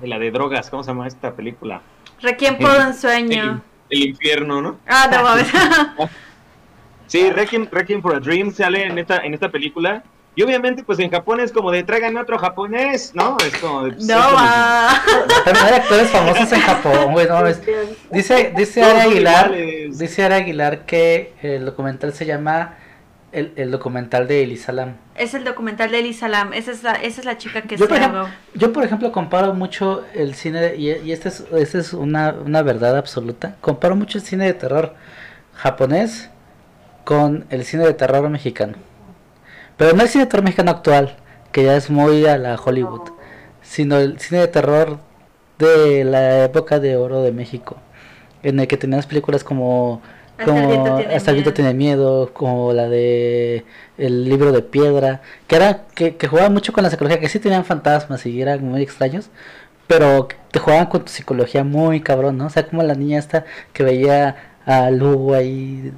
[0.00, 1.82] de la de drogas, ¿cómo se llama esta película?
[2.20, 3.62] Requiem por un sueño.
[3.90, 4.78] el infierno, ¿no?
[4.86, 5.48] Ah, no mames.
[7.06, 10.02] Sí, Requiem, Requiem for a Dream sale en esta, en esta película.
[10.38, 13.38] Y obviamente, pues en Japón es como de tráiganme otro japonés, ¿no?
[13.38, 13.92] Es como de.
[14.04, 15.02] No, ah.
[15.46, 17.42] También hay actores famosos en Japón, güey, no.
[18.12, 22.74] Dice, dice son Aguilar, dice Ara Aguilar que el documental se llama
[23.32, 24.96] el, el documental de Elisa Lam.
[25.14, 26.52] Es el documental de Elisa Lam.
[26.52, 29.12] Esa es la, esa es la chica que Yo se por, ejemplo, yo, por ejemplo,
[29.12, 33.96] comparo mucho el cine, y, y esta es, esta es una, una verdad absoluta, comparo
[33.96, 34.94] mucho el cine de terror
[35.54, 36.28] japonés
[37.04, 38.74] con el cine de terror mexicano.
[39.76, 41.16] Pero no el cine de terror mexicano actual,
[41.52, 43.10] que ya es muy a la Hollywood,
[43.62, 44.98] sino el cine de terror
[45.58, 47.76] de la época de oro de México.
[48.42, 50.02] en el que tenías películas como
[50.38, 51.54] Hasta el viento como tiene Hasta el viento miedo.
[51.54, 53.64] tiene miedo, como la de
[53.98, 57.40] El libro de piedra, que era que, que jugaban mucho con la psicología, que sí
[57.40, 59.30] tenían fantasmas y eran muy extraños,
[59.86, 62.46] pero te jugaban con tu psicología muy cabrón, ¿no?
[62.46, 64.36] O sea, como la niña esta que veía
[64.66, 65.92] a Lugo ahí.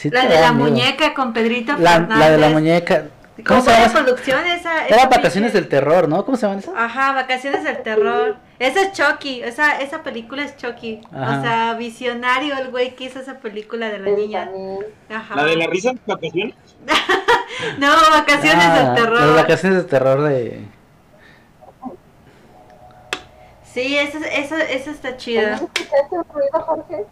[0.00, 0.70] Sí La de la miedo.
[0.70, 2.18] muñeca con Pedrito La, Fernández.
[2.18, 3.04] la de la muñeca.
[3.46, 3.80] ¿Cómo ¿Cómo se llama?
[3.80, 4.04] la esa?
[4.04, 4.86] producción esa?
[4.86, 6.24] Era esa Vacaciones del Terror, ¿no?
[6.26, 6.72] ¿Cómo se llama esa?
[6.84, 8.36] Ajá, Vacaciones del Terror.
[8.58, 11.00] Esa es Chucky, esa, esa película es Chucky.
[11.10, 11.38] Ajá.
[11.38, 14.50] O sea, visionario el güey que hizo esa película de la niña.
[15.08, 15.36] Ajá.
[15.36, 16.54] La de la risa en vacaciones.
[17.78, 19.20] No, Vacaciones Ah, del Terror.
[19.20, 20.60] Las vacaciones del terror de.
[23.64, 25.54] Sí, esa, esa, esa está chida.
[25.54, 27.04] ¿Escuchaste un ruido, Jorge?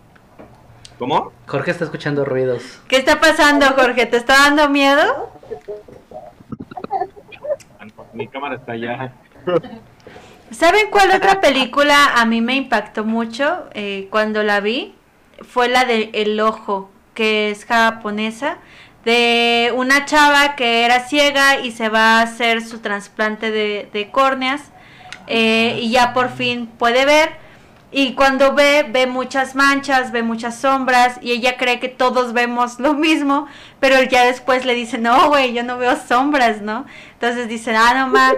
[0.98, 1.32] ¿Cómo?
[1.46, 2.80] Jorge está escuchando ruidos.
[2.88, 4.06] ¿Qué está pasando, Jorge?
[4.06, 5.30] ¿Te está dando miedo?
[7.78, 9.12] Ah, Mi cámara está allá.
[10.50, 14.94] ¿Saben cuál otra película a mí me impactó mucho eh, cuando la vi?
[15.42, 18.58] Fue la de El Ojo, que es japonesa,
[19.04, 24.10] de una chava que era ciega y se va a hacer su trasplante de, de
[24.10, 24.72] córneas
[25.28, 27.47] eh, y ya por fin puede ver.
[27.90, 32.78] Y cuando ve, ve muchas manchas, ve muchas sombras y ella cree que todos vemos
[32.78, 33.46] lo mismo,
[33.80, 36.84] pero ya después le dice, no, güey, yo no veo sombras, ¿no?
[37.14, 38.32] Entonces dicen, ah, no, ma,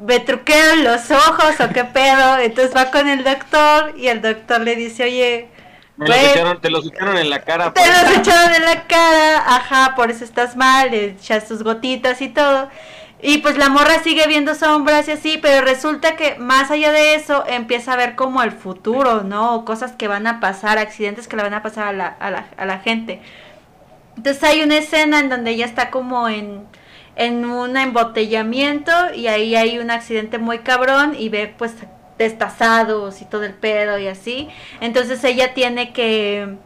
[0.00, 2.38] me truquean los ojos o qué pedo.
[2.38, 5.48] Entonces va con el doctor y el doctor le dice, oye,
[5.96, 7.72] Me los echaron- te los echaron en la cara.
[7.72, 8.02] te pues.
[8.02, 12.28] los echaron en la cara, ajá, por eso estás mal, le echas tus gotitas y
[12.28, 12.68] todo.
[13.24, 17.14] Y pues la morra sigue viendo sombras y así, pero resulta que más allá de
[17.14, 19.64] eso empieza a ver como el futuro, ¿no?
[19.64, 22.46] Cosas que van a pasar, accidentes que le van a pasar a la, a la,
[22.56, 23.22] a la gente.
[24.16, 26.66] Entonces hay una escena en donde ella está como en,
[27.14, 31.74] en un embotellamiento y ahí hay un accidente muy cabrón y ve pues
[32.18, 34.48] destazados y todo el pedo y así.
[34.80, 36.56] Entonces ella tiene que,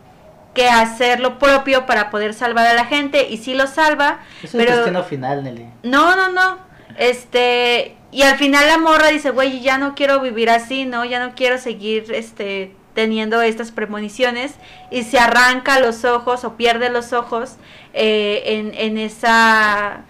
[0.57, 4.19] que hacer lo propio para poder salvar a la gente y sí lo salva.
[4.43, 5.67] Eso es Pero- el destino final, Nelly.
[5.85, 6.59] No, no, no.
[6.99, 11.05] Este, y al final la morra dice, güey, ya no quiero vivir así, ¿no?
[11.05, 14.55] Ya no quiero seguir, este, teniendo estas premoniciones.
[14.91, 17.57] Y se arranca los ojos o pierde los ojos
[17.95, 20.03] eh, en, en esa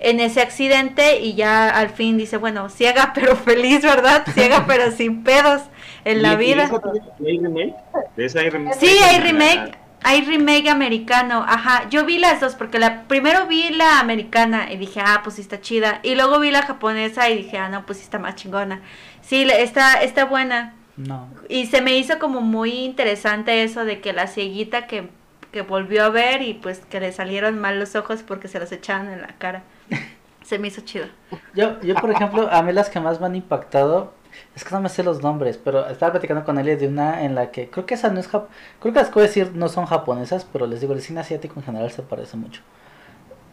[0.00, 4.24] en ese accidente y ya al fin dice, bueno, ciega pero feliz, ¿verdad?
[4.32, 5.62] Ciega pero sin pedos
[6.04, 6.64] en la ¿Y- y vida.
[6.64, 7.74] esa tiene- ¿Hay remake?
[8.16, 8.76] ¿De esa hay remake?
[8.78, 11.88] Sí, hay remake, hay remake americano, ajá.
[11.90, 15.42] Yo vi las dos porque la primero vi la americana y dije, ah, pues sí
[15.42, 16.00] está chida.
[16.02, 18.80] Y luego vi la japonesa y dije, ah, no, pues sí está más chingona.
[19.22, 20.74] Sí, está, está buena.
[20.96, 21.28] No.
[21.48, 25.10] Y se me hizo como muy interesante eso de que la cieguita que,
[25.52, 28.72] que volvió a ver y pues que le salieron mal los ojos porque se los
[28.72, 29.62] echaron en la cara.
[30.42, 31.04] Se me hizo chido.
[31.52, 34.14] Yo, yo, por ejemplo, a mí las que más me han impactado,
[34.54, 37.34] es que no me sé los nombres, pero estaba platicando con él de una en
[37.34, 38.48] la que, creo que esa no es jap
[38.80, 41.20] creo que las que voy a decir no son japonesas, pero les digo, el cine
[41.20, 42.62] asiático en general se parece mucho.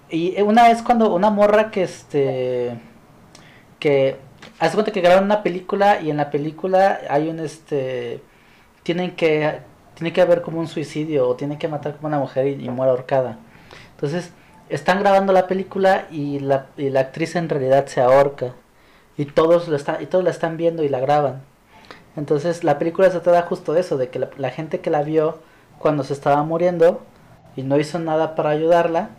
[0.10, 2.80] Y eh, una vez cuando una morra que este,
[3.80, 4.18] que,
[4.60, 8.22] hace cuenta que graban una película y en la película hay un este,
[8.84, 9.60] tienen que,
[9.96, 12.70] tiene que haber como un suicidio o tienen que matar como una mujer y, y
[12.70, 13.40] muere ahorcada.
[13.92, 14.32] Entonces,
[14.70, 18.54] están grabando la película y la, y la actriz en realidad se ahorca
[19.18, 21.42] y todos lo están y todos la están viendo y la graban.
[22.16, 25.04] Entonces la película se trata justo de eso de que la, la gente que la
[25.04, 25.40] vio
[25.80, 27.02] cuando se estaba muriendo
[27.56, 29.10] y no hizo nada para ayudarla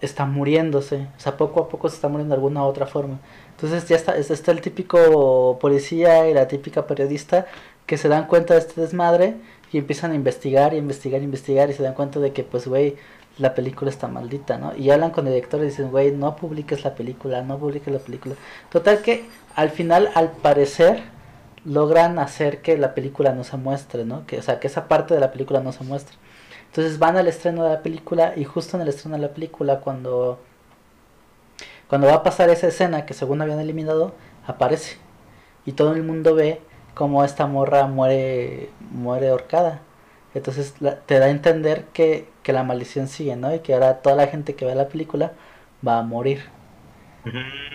[0.00, 1.06] está muriéndose.
[1.16, 3.18] O sea poco a poco se está muriendo de alguna otra forma.
[3.52, 7.46] Entonces ya está está el típico policía y la típica periodista
[7.86, 9.36] que se dan cuenta de este desmadre
[9.72, 12.66] y empiezan a investigar y investigar y investigar y se dan cuenta de que pues
[12.66, 12.96] güey
[13.38, 14.76] la película está maldita, ¿no?
[14.76, 17.98] Y hablan con el director y dicen, güey, no publiques la película, no publiques la
[18.00, 18.34] película.
[18.70, 21.02] Total que al final, al parecer,
[21.64, 24.26] logran hacer que la película no se muestre, ¿no?
[24.26, 26.16] Que, o sea, que esa parte de la película no se muestre.
[26.66, 29.80] Entonces van al estreno de la película y justo en el estreno de la película,
[29.80, 30.38] cuando,
[31.88, 34.14] cuando va a pasar esa escena que según habían eliminado,
[34.46, 34.96] aparece.
[35.66, 36.60] Y todo el mundo ve
[36.94, 39.80] cómo esta morra muere, muere ahorcada.
[40.34, 43.54] Entonces la- te da a entender que, que la maldición sigue, ¿no?
[43.54, 45.34] Y que ahora toda la gente que ve la película
[45.86, 46.42] va a morir.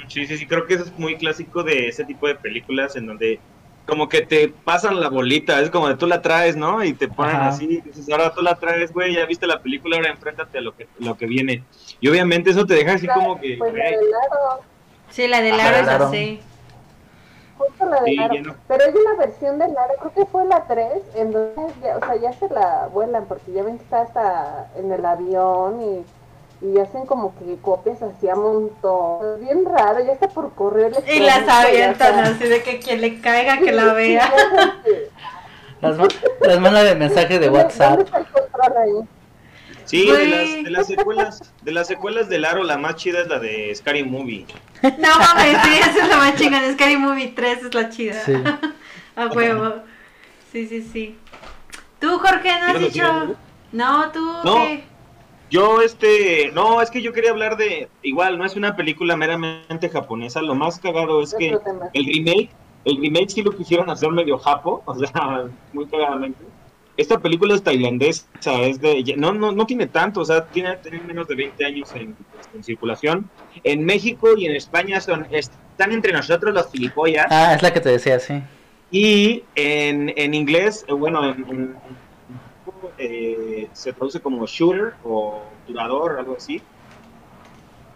[0.07, 3.05] Sí, sí, sí, creo que eso es muy clásico de ese tipo de películas en
[3.07, 3.41] donde
[3.85, 6.83] como que te pasan la bolita, es como de tú la traes, ¿no?
[6.83, 7.49] Y te ponen Ajá.
[7.49, 10.75] así, dices, ahora tú la traes, güey, ya viste la película, ahora enfréntate a lo
[10.75, 11.65] que, lo que viene.
[11.99, 14.65] Y obviamente eso te deja así como que, Pues la de Laro,
[15.09, 16.39] Sí, la de Laro es así.
[17.59, 18.55] Justo la de Sí, no.
[18.67, 22.15] Pero una versión de Laro, creo que fue la 3, en donde ya, o sea,
[22.15, 26.79] ya se la vuelan, porque ya ven que está hasta en el avión y, y
[26.79, 29.35] hacen como que copias así a montón.
[29.35, 30.91] Es bien raro, ya está por correr.
[31.07, 34.31] Y las avientan así de que quien le caiga que la vea.
[35.81, 35.95] Las,
[36.41, 37.89] las manda de mensaje de ¿Dónde- WhatsApp.
[37.91, 39.07] ¿Dónde está el control ahí?
[39.89, 43.27] Sí, de las, de las secuelas, de las secuelas del Aro, la más chida es
[43.27, 44.45] la de Scary Movie.
[44.83, 46.71] No mames, sí, esa es la más chingona.
[46.73, 48.23] Scary Movie 3 es la chida.
[48.23, 48.33] Sí.
[49.15, 49.81] A huevo.
[50.51, 51.17] Sí, sí, sí.
[51.99, 53.35] ¿Tú, Jorge, no has ¿Quieres dicho?
[53.71, 54.55] No, tú, No.
[54.67, 54.83] ¿qué?
[55.49, 59.89] Yo, este, no, es que yo quería hablar de, igual, no es una película meramente
[59.89, 61.57] japonesa, lo más cagado es que
[61.93, 62.51] el remake,
[62.85, 66.43] el remake sí lo quisieron hacer medio japo, o sea, muy cagadamente.
[66.99, 68.25] Esta película es tailandesa,
[68.61, 71.95] es de, no, no, no tiene tanto, o sea, tiene, tiene menos de 20 años
[71.95, 72.13] en,
[72.53, 73.29] en circulación.
[73.63, 77.27] En México y en España son, están entre nosotros los gilipollas.
[77.29, 78.41] Ah, es la que te decía, sí.
[78.91, 81.75] Y en, en inglés, eh, bueno, en, en-
[82.97, 86.61] eh, se traduce como shooter o durador, algo así.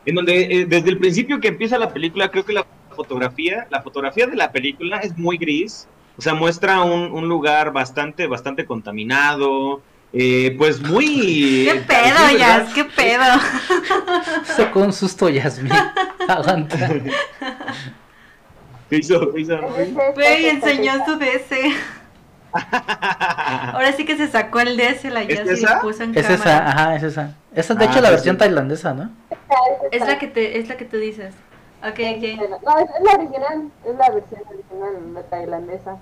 [0.06, 3.82] En donde eh, desde el principio que empieza la película, creo que la fotografía, la
[3.82, 5.88] fotografía de la película es muy gris.
[6.18, 9.82] O sea, muestra un, un lugar bastante, bastante contaminado.
[10.14, 11.68] eh, pues muy.
[11.72, 12.20] ¿Qué pedo?
[12.32, 12.68] ¿verdad?
[12.76, 13.24] ¿Qué pedo?
[14.56, 15.72] Sacó un susto Yasmin.
[16.28, 16.78] Aguanta.
[18.90, 19.34] ¿Qué hizo?
[19.34, 19.58] ¿Qué hizo?
[20.14, 21.74] Güey, enseñó su DS.
[23.74, 26.28] Ahora sí que se sacó el DS, la ¿Es Jazz y lo puso en Es
[26.28, 26.36] cámara.
[26.36, 27.36] esa, ajá, es esa.
[27.56, 28.40] Esa es de Ah, hecho la versión sí.
[28.40, 29.10] tailandesa, ¿no?
[29.92, 31.34] Es la que te, es la que tú dices.
[31.84, 32.64] Ok, ok.
[32.64, 35.98] No, es, es la original, es la versión original, la tailandesa.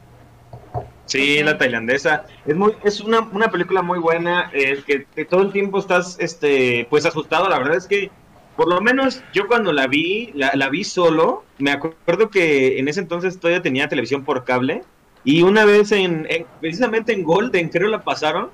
[1.05, 2.25] Sí, la tailandesa.
[2.45, 6.17] Es muy, es una, una película muy buena, eh, que, que todo el tiempo estás,
[6.19, 7.49] este, pues asustado.
[7.49, 8.11] La verdad es que,
[8.55, 11.43] por lo menos yo cuando la vi, la, la vi solo.
[11.57, 14.83] Me acuerdo que en ese entonces todavía tenía televisión por cable.
[15.23, 18.49] Y una vez en, en- precisamente en Golden, creo la pasaron,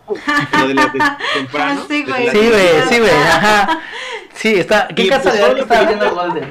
[0.60, 1.00] lo de la de
[1.34, 1.86] temprano.
[1.88, 2.30] Sí, güey.
[2.30, 3.80] Sí, güey, sí, güey, ajá.
[4.34, 4.88] Sí, está.
[4.90, 6.16] ¿Qué Y casualidad empezó que estaba viendo.
[6.16, 6.50] Golden?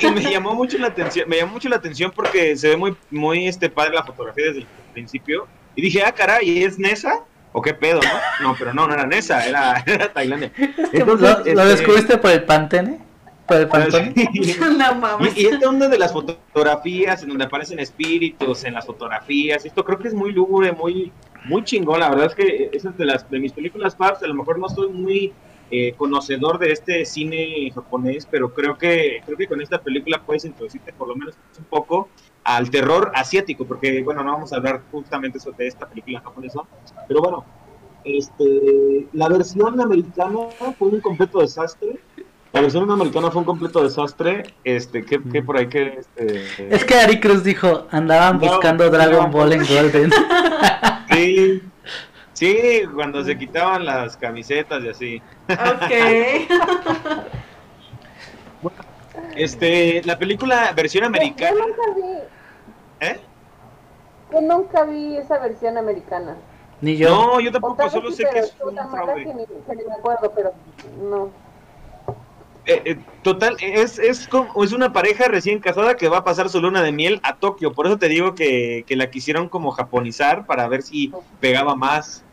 [0.00, 2.96] y me llamó mucho la atención, me llamó mucho la atención porque se ve muy,
[3.10, 5.46] muy este padre la fotografía desde el principio.
[5.76, 7.20] Y dije, ah, caray, ¿es Nesa?
[7.52, 8.48] ¿O qué pedo, no?
[8.48, 10.50] No, pero no, no era Nesa, era, era Tailandia.
[10.94, 12.98] ¿Lo, lo este, descubriste por el Pantene?
[13.52, 14.14] ¿Por el Pantone?
[14.78, 15.36] No mames.
[15.36, 19.84] Y, y esta onda de las fotografías, en donde aparecen espíritus en las fotografías, esto
[19.84, 21.12] creo que es muy lúgubre, muy,
[21.44, 22.00] muy chingón.
[22.00, 24.22] La verdad es que esa es de, las, de mis películas faves.
[24.22, 25.32] A lo mejor no soy muy
[25.70, 30.44] eh, conocedor de este cine japonés, pero creo que, creo que con esta película puedes
[30.44, 32.08] introducirte por lo menos un poco
[32.44, 36.60] al terror asiático, porque bueno, no vamos a hablar justamente sobre esta película japonesa,
[37.06, 37.44] pero bueno,
[38.04, 42.00] este, la versión americana fue un completo desastre.
[42.52, 44.42] La versión americana fue un completo desastre.
[44.62, 48.84] Este, que, que por ahí que este, Es que Ari Cruz dijo, andaban No, buscando
[48.84, 48.90] no.
[48.90, 50.12] Dragon Ball en Golden.
[51.10, 51.62] sí,
[52.34, 55.22] sí, cuando se quitaban las camisetas y así.
[55.48, 55.92] Ok.
[59.34, 63.20] Este, la película versión Yo americana, nunca vi, ¿eh?
[64.30, 66.36] yo nunca vi esa versión americana.
[66.80, 67.08] Ni yo.
[67.08, 69.24] No, yo tampoco, solo sí, sé que es un fraude.
[69.24, 70.52] que ni, que ni me acuerdo, pero
[71.02, 71.30] no.
[72.64, 76.48] Eh, eh, total, es, es, como, es una pareja recién casada que va a pasar
[76.48, 77.72] su luna de miel a Tokio.
[77.72, 82.24] Por eso te digo que, que la quisieron como japonizar para ver si pegaba más.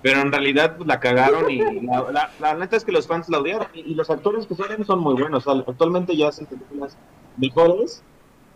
[0.00, 3.28] Pero en realidad pues, la cagaron y la, la- la neta es que los fans
[3.28, 3.68] la odiaron.
[3.72, 5.46] Y, los actores que salen son muy buenos.
[5.46, 6.96] Actualmente ya hacen películas
[7.36, 8.04] mejores,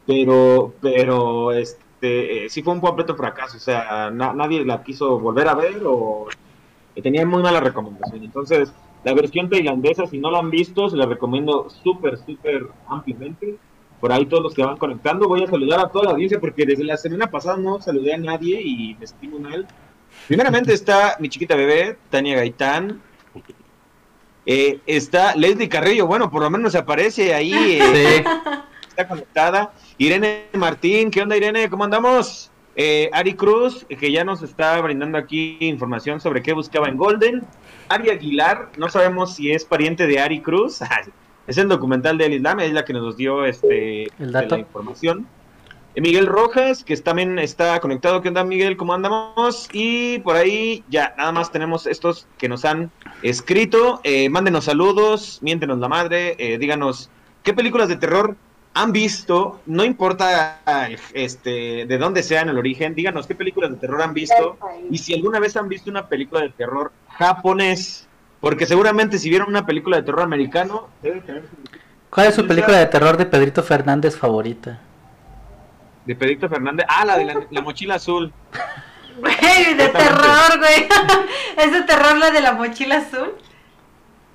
[0.06, 3.56] pero, pero este, eh, sí fue un completo fracaso.
[3.56, 6.26] O sea, na- nadie la quiso volver a ver o
[7.02, 8.22] tenía muy mala recomendación.
[8.24, 8.72] Entonces,
[9.04, 13.56] la versión tailandesa, si no la han visto, se la recomiendo súper, súper ampliamente.
[14.00, 16.66] Por ahí todos los que van conectando, voy a saludar a toda la audiencia porque
[16.66, 19.66] desde la semana pasada no saludé a nadie y me estimo él.
[20.28, 23.00] Primeramente está mi chiquita bebé, Tania Gaitán.
[24.44, 28.30] Eh, está Leslie Carrillo, bueno, por lo menos aparece ahí, eh, Sí.
[28.88, 29.72] está conectada.
[29.98, 31.70] Irene Martín, ¿qué onda Irene?
[31.70, 32.50] ¿Cómo andamos?
[32.74, 37.42] Eh, Ari Cruz, que ya nos está brindando aquí información sobre qué buscaba en Golden.
[37.88, 40.80] Ari Aguilar, no sabemos si es pariente de Ari Cruz.
[41.46, 44.54] es el documental de El Islam, es la que nos dio este, El dato.
[44.54, 45.26] la información.
[45.94, 48.22] Eh, Miguel Rojas, que también está conectado.
[48.22, 48.76] ¿Qué onda, Miguel?
[48.76, 49.68] ¿Cómo andamos?
[49.72, 52.90] Y por ahí ya, nada más tenemos estos que nos han
[53.22, 54.00] escrito.
[54.04, 57.10] Eh, mándenos saludos, miéntenos la madre, eh, díganos
[57.42, 58.36] qué películas de terror
[58.74, 59.60] han visto.
[59.66, 60.60] No importa
[61.12, 64.58] este, de dónde sean el origen, díganos qué películas de terror han visto.
[64.90, 68.08] Y si alguna vez han visto una película de terror japonés,
[68.40, 71.44] porque seguramente si vieron una película de terror americano, debe tener
[72.10, 74.80] ¿Cuál es su película de terror de Pedrito Fernández favorita?
[76.04, 76.86] de Pedrito Fernández.
[76.88, 78.32] Ah, la de la, la mochila azul.
[79.18, 80.88] Güey, de terror, güey.
[81.56, 83.34] ¿Es de terror la de la mochila azul?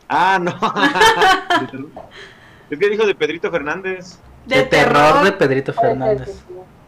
[0.07, 0.57] Ah, no.
[2.69, 4.19] Es que dijo de Pedrito Fernández.
[4.47, 6.43] De, terror de Pedrito Fernández.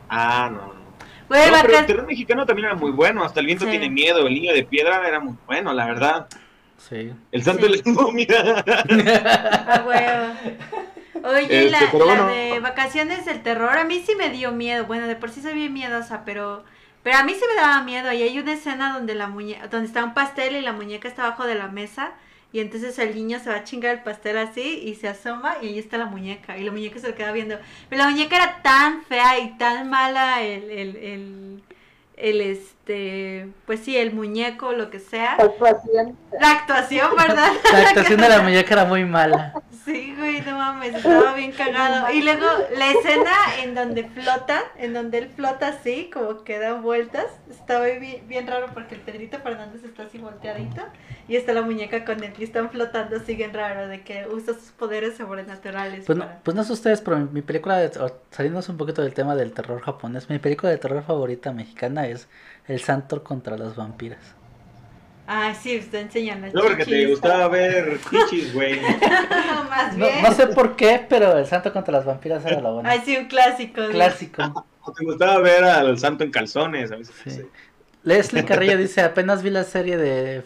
[0.09, 0.57] Ah, no.
[0.73, 0.79] no.
[1.27, 3.23] Güey, No, pero el terror mexicano también era muy bueno.
[3.23, 3.71] Hasta el viento Sí.
[3.71, 4.25] tiene miedo.
[4.25, 6.27] El niño de piedra era muy bueno, la verdad.
[6.77, 7.13] Sí.
[7.31, 7.71] El santo Sí.
[7.73, 8.65] de la momia.
[11.23, 12.27] Oye, Este, la, pero la bueno.
[12.27, 14.85] de vacaciones del terror, a mí sí me dio miedo.
[14.85, 16.63] Bueno, de por sí soy bien miedosa, pero,
[17.03, 18.11] pero a mí sí me daba miedo.
[18.13, 21.25] Y hay una escena donde la muñeca, donde está un pastel y la muñeca está
[21.25, 22.11] abajo de la mesa.
[22.51, 25.67] Y entonces el niño se va a chingar el pastel así y se asoma y
[25.67, 26.57] ahí está la muñeca.
[26.57, 27.57] Y la muñeca se le queda viendo.
[27.89, 31.63] Pero la muñeca era tan fea y tan mala el, el, el,
[32.17, 32.78] el este,
[33.65, 35.33] pues sí, el muñeco, lo que sea.
[35.33, 36.17] Actuación.
[36.39, 37.51] La actuación, ¿verdad?
[37.71, 39.53] La actuación de la muñeca era muy mala.
[39.85, 42.11] Sí, güey, no mames, estaba bien cagado.
[42.11, 43.31] Y luego la escena
[43.63, 48.47] en donde flota, en donde él flota así, como que da vueltas, estaba bien, bien
[48.47, 50.83] raro porque el Pedrito Fernández está así volteadito
[51.27, 54.53] y está la muñeca con él y están flotando así bien raro de que usa
[54.53, 56.05] sus poderes sobrenaturales.
[56.05, 59.35] Pues no, pues no sé ustedes, pero mi, mi película, de, un poquito del tema
[59.35, 62.27] del terror japonés, mi película de terror favorita mexicana es
[62.69, 64.19] El Santo contra las vampiras.
[65.31, 68.79] Ay, sí, usted enseña las No, porque te gustaba ver chichis, güey.
[69.69, 70.23] Más No, bien.
[70.23, 72.89] no sé por qué, pero El Santo contra las vampiras era la buena.
[72.89, 73.81] Ay, sí, un clásico.
[73.91, 74.65] Clásico.
[74.81, 76.91] O te gustaba ver al santo en calzones.
[76.91, 77.13] A veces.
[77.25, 77.41] Sí.
[78.03, 80.43] Leslie Carrillo dice, apenas vi la serie de,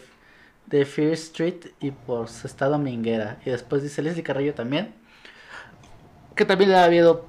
[0.66, 3.38] de Fear Street y pues está dominguera.
[3.46, 4.92] Y después dice Leslie Carrillo también,
[6.34, 7.26] que también le ha habido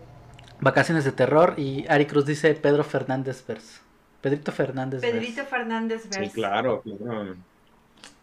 [0.59, 1.53] vacaciones de terror.
[1.57, 3.81] Y Ari Cruz dice Pedro Fernández Vers.
[4.25, 5.13] Pedrito Fernández Vers.
[5.13, 6.33] Pedrito Fernández Sí, Vers.
[6.33, 7.35] claro, claro.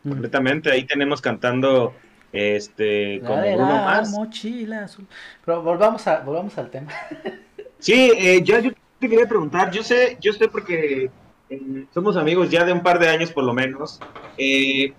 [0.03, 0.09] Mm.
[0.11, 0.73] Completamente.
[0.73, 1.95] Ahí tenemos cantando
[2.33, 4.11] este La como la Mars.
[4.11, 5.07] mochila azul.
[5.45, 6.91] Pero volvamos, a, volvamos al tema.
[7.79, 11.11] Sí, eh, ya yo te quería preguntar, yo sé, yo sé porque
[11.51, 13.99] eh, somos amigos ya de un par de años por lo menos.
[14.39, 14.93] Eh,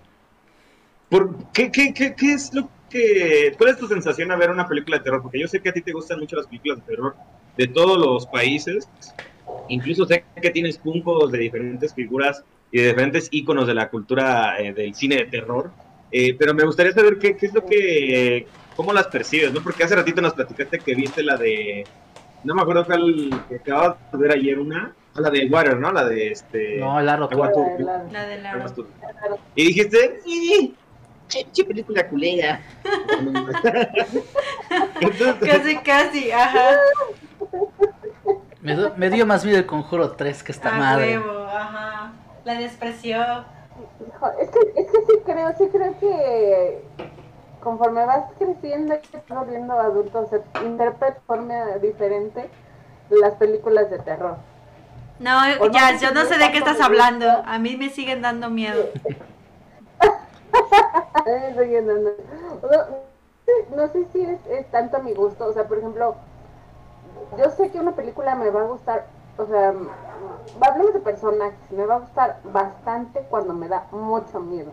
[1.08, 4.68] por, ¿qué, qué, qué, qué es lo que, cuál es tu sensación a ver una
[4.68, 5.22] película de terror?
[5.22, 7.16] Porque yo sé que a ti te gustan mucho las películas de terror
[7.56, 8.86] de todos los países.
[9.68, 14.58] Incluso sé que tienes puncos de diferentes figuras y de diferentes íconos de la cultura
[14.60, 15.70] eh, del cine de terror.
[16.12, 18.46] Eh, pero me gustaría saber qué, qué es lo que,
[18.76, 19.62] cómo las percibes, ¿no?
[19.62, 21.84] Porque hace ratito nos platicaste que viste la de,
[22.44, 25.92] no me acuerdo cuál, que acabas de ver ayer una, la de Water, ¿no?
[25.92, 26.76] La de este...
[26.78, 27.52] No, Agua turbio.
[27.52, 27.84] turbia.
[27.86, 28.74] La- la- La de la...
[29.56, 30.74] Y dijiste, "Sí,
[31.28, 32.60] che, che película culera.
[35.00, 36.76] Entonces, Casi, casi, ajá.
[38.64, 41.18] Me, dio- me dio más miedo el conjuro 3 que esta A madre.
[41.18, 42.12] huevo, ajá.
[42.44, 43.18] La despreció.
[43.20, 46.82] Hijo, Es que, es que sí creo, sí creo que
[47.62, 52.48] conforme vas creciendo y te vas volviendo adulto, se interpreta de forma diferente
[53.10, 54.36] las películas de terror.
[55.18, 57.26] No, O no ya, yo no sé de qué estás hablando.
[57.46, 58.84] A mí me siguen dando miedo.
[60.00, 62.10] Ay, estoy andando.
[62.62, 62.86] O sea,
[63.76, 66.16] No sé si es, es tanto a mi gusto, o sea, por ejemplo,
[67.38, 69.06] yo sé que una película me va a gustar,
[69.38, 69.72] o sea,
[70.60, 74.72] hablemos de personajes, me va a gustar bastante cuando me da mucho miedo.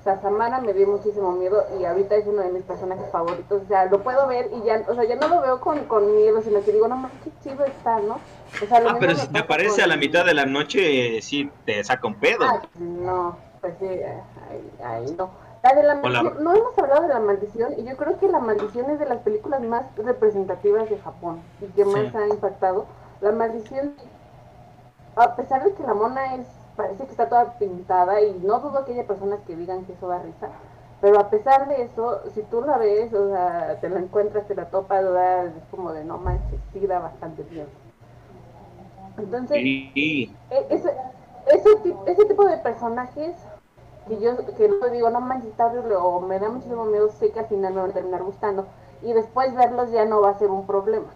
[0.00, 3.62] O sea, Samara me dio muchísimo miedo y ahorita es uno de mis personajes favoritos.
[3.62, 6.14] O sea, lo puedo ver y ya, o sea, ya no lo veo con, con
[6.14, 8.18] miedo, sino que digo, no más, qué chido está, ¿no?
[8.62, 11.22] O sea, lo ah, pero si te aparece con- a la mitad de la noche,
[11.22, 12.44] sí te saca un pedo.
[12.44, 13.88] Ah, no, pues sí,
[14.84, 15.30] ahí no.
[15.64, 16.22] La de la Hola.
[16.22, 19.06] maldición, no hemos hablado de la maldición y yo creo que la maldición es de
[19.06, 22.16] las películas más representativas de Japón y que más Sí.
[22.18, 22.84] ha impactado.
[23.22, 23.94] La maldición,
[25.16, 26.46] a pesar de que la mona es,
[26.76, 30.06] parece que está toda pintada y no dudo que haya personas que digan que eso
[30.06, 30.48] da risa,
[31.00, 34.54] pero a pesar de eso, si tú la ves, o sea, te la encuentras, te
[34.54, 37.68] la topas, es como de no manches, sí da bastante miedo.
[39.16, 40.36] Entonces, Sí.
[40.50, 40.94] e- ese,
[41.46, 41.68] ese,
[42.04, 43.34] ese tipo de personajes
[44.08, 45.52] que yo que no digo, no manches,
[45.98, 48.66] o me da muchísimo miedo, sé que al final me van a terminar gustando,
[49.02, 51.06] y después verlos ya no va a ser un problema.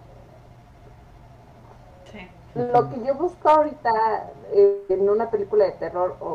[2.13, 2.19] Sí.
[2.55, 6.29] Lo que yo busco ahorita eh, en una película de terror, o,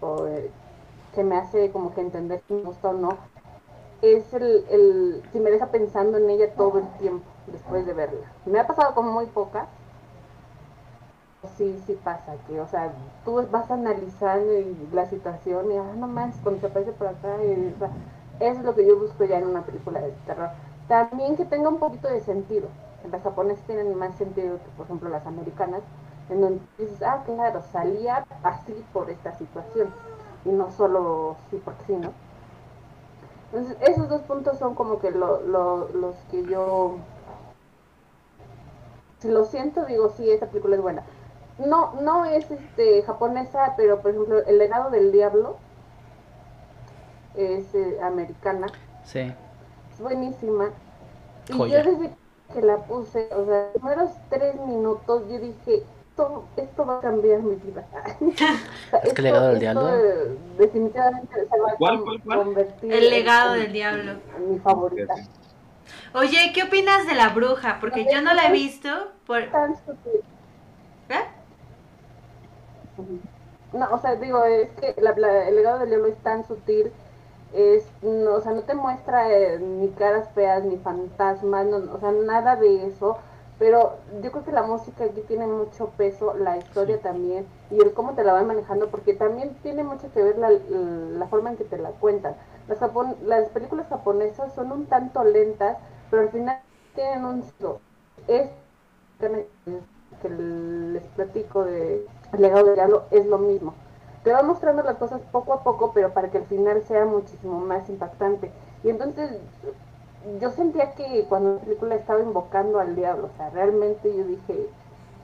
[0.00, 0.50] o- o, eh,
[1.14, 3.18] que me hace como que entender si me gusta o no,
[4.02, 8.32] es el, el si me deja pensando en ella todo el tiempo después de verla.
[8.46, 9.68] Me ha pasado como muy pocas,
[11.56, 12.92] sí, sí pasa, que, o sea,
[13.24, 14.52] tú vas analizando
[14.92, 17.36] la situación y, ah, no más, cuando se aparece por acá,
[18.40, 20.50] es lo que yo busco ya en una película de terror.
[20.88, 22.68] También que tenga un poquito de sentido.
[23.10, 25.82] Las japonesas tienen más sentido que, por ejemplo, las americanas,
[26.30, 29.88] en donde dices, ah, claro, salía así por esta situación,
[30.44, 32.12] y no solo sí porque sí, ¿no?
[33.52, 36.96] Entonces, esos dos puntos son como que lo, lo- los que yo
[39.18, 41.02] si lo siento, digo, sí, esa película es buena.
[41.58, 45.56] No, no es este japonesa, pero por ejemplo, El legado del diablo
[47.36, 48.66] es eh, americana,
[49.04, 49.20] Sí.
[49.92, 50.70] es buenísima.
[51.48, 51.82] Y Joya.
[51.82, 52.10] yo desde
[52.52, 57.00] que la puse, o sea, los primeros tres minutos, yo dije, esto, esto va a
[57.00, 57.84] cambiar mi vida.
[58.20, 59.88] O sea, Es que el legado del diablo.
[59.94, 62.38] eh, definitivamente se va a ¿Cuál, cuál, cuál?
[62.38, 64.12] convertir El en- legado en- del diablo.
[64.36, 65.14] en mi favorita.
[66.14, 67.78] Oye, ¿qué opinas de la bruja?
[67.80, 68.88] Porque yo no la he visto.
[69.26, 69.40] Por...
[69.42, 69.50] ¿Eh?
[73.72, 76.92] No, o sea, digo, es que la- la- el legado del diablo es tan sutil,
[77.52, 81.98] es, no, o sea, no te muestra eh, ni caras feas, ni fantasmas, no, o
[81.98, 83.18] sea, nada de eso,
[83.58, 87.92] pero yo creo que la música aquí tiene mucho peso, la historia también, y el
[87.94, 91.56] cómo te la van manejando, porque también tiene mucho que ver la, la forma en
[91.56, 92.36] que te la cuentan.
[92.68, 95.76] Las, japon- las películas japonesas son un tanto lentas,
[96.10, 96.60] pero al final
[96.94, 97.44] tienen un.
[98.28, 98.50] Es
[100.22, 103.74] que les platico de El legado del diablo es lo mismo.
[104.22, 107.60] Te va mostrando las cosas poco a poco, pero para que el final sea muchísimo
[107.60, 108.50] más impactante.
[108.82, 109.38] Y entonces
[110.40, 114.66] yo sentía que cuando la película estaba invocando al diablo, o sea, realmente yo dije,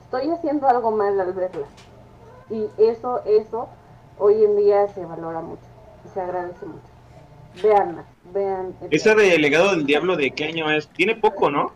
[0.03, 1.67] estoy haciendo algo mal al verla.
[2.49, 3.67] Y eso, eso,
[4.19, 5.63] hoy en día se valora mucho
[6.05, 6.81] y se agradece mucho.
[7.63, 8.73] Veanla, vean.
[8.91, 10.87] Esa de Legado del Diablo, ¿de qué año es?
[10.89, 11.71] Tiene poco, ¿no?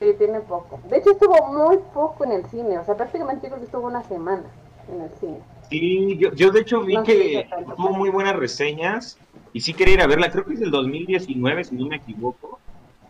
[0.00, 0.80] Sí, tiene poco.
[0.88, 2.78] De hecho, estuvo muy poco en el cine.
[2.78, 4.44] O sea, prácticamente yo creo que estuvo una semana
[4.90, 5.38] en el cine.
[5.68, 7.46] Sí, yo, yo de hecho vi No que
[7.76, 9.18] tuvo muy buenas reseñas
[9.52, 12.58] y sí quería ir a verla, creo que es del 2019, si no me equivoco.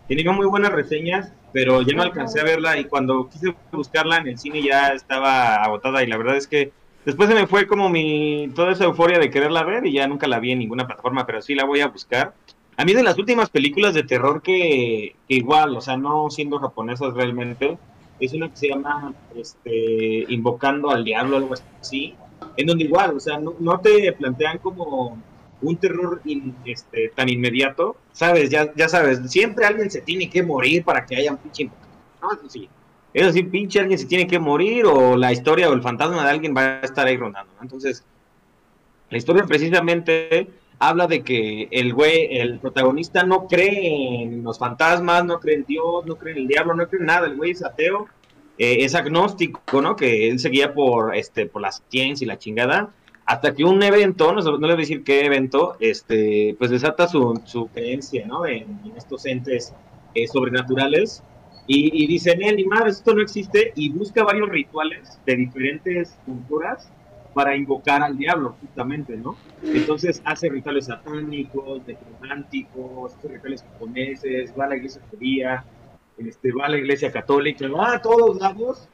[0.09, 4.27] Tenía muy buenas reseñas, pero ya no alcancé a verla y cuando quise buscarla en
[4.27, 6.73] el cine ya estaba agotada y la verdad es que
[7.05, 10.27] después se me fue como mi toda esa euforia de quererla ver y ya nunca
[10.27, 12.35] la vi en ninguna plataforma, pero sí la voy a buscar.
[12.81, 17.13] A mí de las últimas películas de terror que, igual, o sea, no siendo japonesas
[17.13, 17.77] realmente,
[18.19, 22.15] es una que se llama este, Invocando al Diablo, algo así,
[22.57, 25.23] en donde igual, o sea, no, te plantean como
[25.61, 26.23] un terror
[26.65, 31.17] este, tan inmediato, sabes, ya, ya sabes, siempre alguien se tiene que morir para que
[31.17, 31.65] haya un pinche
[32.23, 32.33] ¿no?
[32.33, 32.67] Eso sí,
[33.13, 36.31] eso sí, pinche alguien se tiene que morir o la historia o el fantasma de
[36.31, 37.63] alguien va a estar ahí rondando, ¿no?
[37.63, 38.03] Entonces,
[39.11, 40.49] la historia precisamente
[40.81, 45.65] habla de que el güey, el protagonista no cree en los fantasmas, no cree en
[45.67, 48.09] Dios, no cree en el diablo, no cree en nada, el güey es ateo,
[48.57, 49.95] eh, es agnóstico, ¿no?
[49.95, 52.89] Que él seguía por, este, por la ciencia y la chingada,
[53.27, 57.07] hasta que un evento, no, no le voy a decir qué evento, este, pues desata
[57.07, 58.47] su, su creencia, ¿no?
[58.47, 59.75] En, en estos entes
[60.15, 61.23] eh, sobrenaturales.
[61.67, 66.91] Y, y dice, ni madre, esto no existe, y busca varios rituales de diferentes culturas
[67.35, 69.37] para invocar al diablo, justamente, ¿no?
[69.63, 75.65] Entonces hace rituales satánicos, necrománticos, hace rituales japoneses, va a la iglesia judía,
[76.19, 78.89] este, va a la iglesia católica, va a todos lados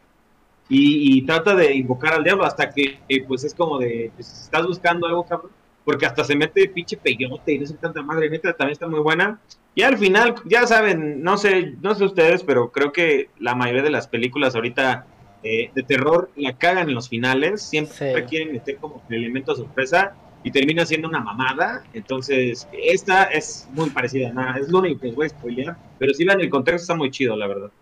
[0.69, 4.67] y, trata de invocar al diablo hasta que, eh, pues es como de, pues, estás
[4.67, 5.53] buscando algo, cabrón,
[5.85, 8.99] porque hasta se mete pinche peyote y no sé tanta madre, neta, también está muy
[9.01, 9.41] buena.
[9.77, 13.83] Y al final, ya saben, no sé, no sé ustedes, pero creo que la mayoría
[13.83, 15.07] de las películas ahorita
[15.43, 18.07] eh, de terror la cagan en los finales, siempre Sí.
[18.27, 21.87] quieren meter como el elemento sorpresa y termina siendo una mamada.
[21.93, 26.15] Entonces, esta es muy parecida, nada, es lo único que les voy a spoilear, pero
[26.15, 27.73] si vean el contexto está muy chido, la verdad.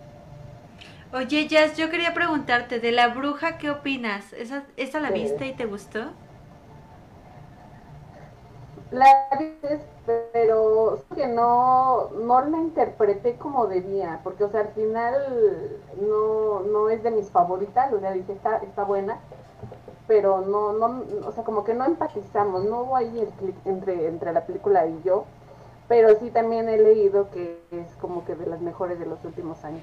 [1.12, 4.32] Oye, Jazz, yo quería preguntarte, de la bruja, ¿qué opinas?
[4.32, 5.12] ¿Esa, esa la Sí.
[5.12, 6.12] viste y te gustó?
[8.94, 9.52] La vi,
[10.32, 15.14] pero que no, no la interpreté como debía, porque o sea, al final
[16.00, 19.18] no, no es de mis favoritas, o sea, dice, está, está buena,
[20.06, 24.06] pero no, no, o sea, como que no empatizamos, no hubo ahí el clic entre,
[24.06, 25.24] entre la película y yo,
[25.88, 29.64] pero sí también he leído que es como que de las mejores de los últimos
[29.64, 29.82] años.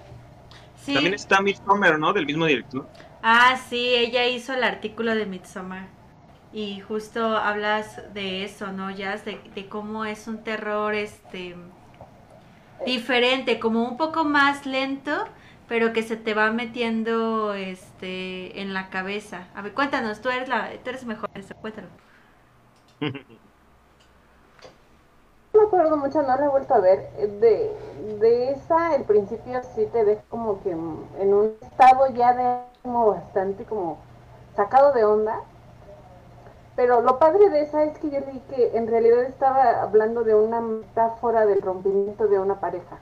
[0.78, 0.93] Sí.
[0.93, 2.14] También está Midsommar, ¿no?
[2.14, 2.88] Del mismo director.
[3.22, 6.00] Ah, sí, ella hizo el artículo de Midsommar.
[6.53, 9.23] Y justo hablas de eso, ¿no, Jazz?
[9.23, 11.55] De, de cómo es un terror, este,
[12.85, 15.11] diferente, como un poco más lento,
[15.67, 19.47] pero que se te va metiendo, este, en la cabeza.
[19.55, 21.87] A ver, cuéntanos, tú eres la, tú eres mejor eso, cuéntalo.
[25.53, 27.11] No me acuerdo mucho, no he vuelto a ver.
[27.17, 27.75] De,
[28.21, 33.07] de esa, el principio sí te deja como que en un estado ya de como
[33.07, 33.97] bastante como
[34.55, 35.41] sacado de onda.
[36.76, 40.36] Pero lo padre de esa es que yo leí que en realidad estaba hablando de
[40.36, 42.99] una metáfora del rompimiento de una pareja.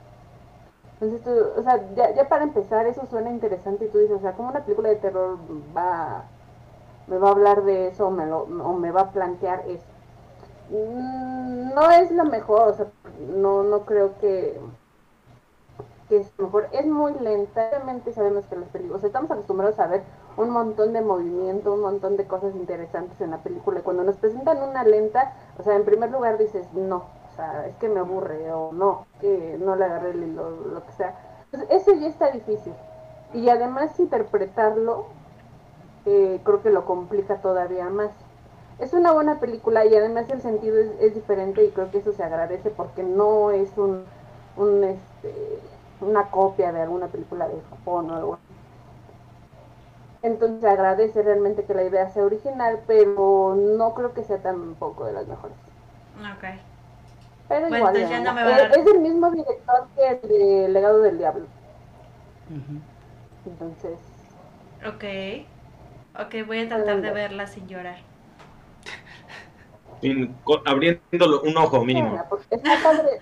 [1.00, 4.34] Entonces, tú, o sea, ya, para empezar, eso suena interesante y tú dices, o sea,
[4.34, 5.38] como una película de terror
[5.76, 6.24] va,
[7.06, 9.86] me va a hablar de eso o me, lo, o me va a plantear eso.
[10.70, 12.86] Mm, No es la mejor, o sea,
[13.28, 14.60] no, no creo que,
[16.08, 16.68] que es mejor.
[16.72, 20.02] Es muy lenta, obviamente sabemos que las películas, o sea, estamos acostumbrados a ver
[20.36, 23.80] un montón de movimiento, un montón de cosas interesantes en la película.
[23.80, 27.66] Y cuando nos presentan una lenta, o sea, en primer lugar dices, no, o sea,
[27.66, 31.14] es que me aburre, o no, que no le agarré el hilo, lo que sea.
[31.44, 32.72] Entonces, eso ya está difícil.
[33.32, 35.06] y además interpretarlo
[36.06, 38.10] eh, creo que lo complica todavía más.
[38.78, 42.22] Es una buena película y además el sentido es, diferente y creo que eso se
[42.22, 44.04] agradece porque no es un,
[44.84, 45.60] este,
[46.00, 48.38] una copia de alguna película de Japón o algo.
[50.22, 55.12] Entonces agradece realmente que la idea sea original, pero no creo que sea tampoco de
[55.14, 55.56] las mejores.
[56.18, 56.44] Ok.
[57.48, 58.24] Pero Bueno, igual, entonces ya vean.
[58.24, 61.18] no me va a Eh, dar- es el mismo director que el de Legado del
[61.18, 61.46] Diablo.
[63.46, 63.98] Entonces,
[64.86, 65.04] Ok.
[66.18, 67.98] Ok, voy a tratar de verla sin llorar.
[70.00, 70.34] Sin-
[70.66, 72.18] abriéndolo un ojo mínimo.
[72.50, 73.20] está padre.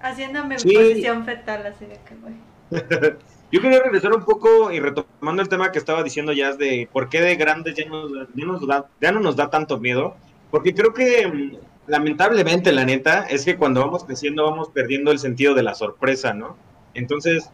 [0.00, 0.74] Haciéndome Sí.
[0.74, 2.36] posición fetal, así de que voy.
[3.52, 7.08] Yo quería regresar un poco y retomando el tema que estaba diciendo ya de por
[7.08, 10.16] qué de grandes ya, nos- ya nos da- ya no nos da tanto miedo.
[10.50, 15.18] Porque creo que mm, lamentablemente, la neta, es que cuando vamos creciendo vamos perdiendo el
[15.18, 16.56] sentido de la sorpresa, ¿no?
[16.94, 17.50] Entonces,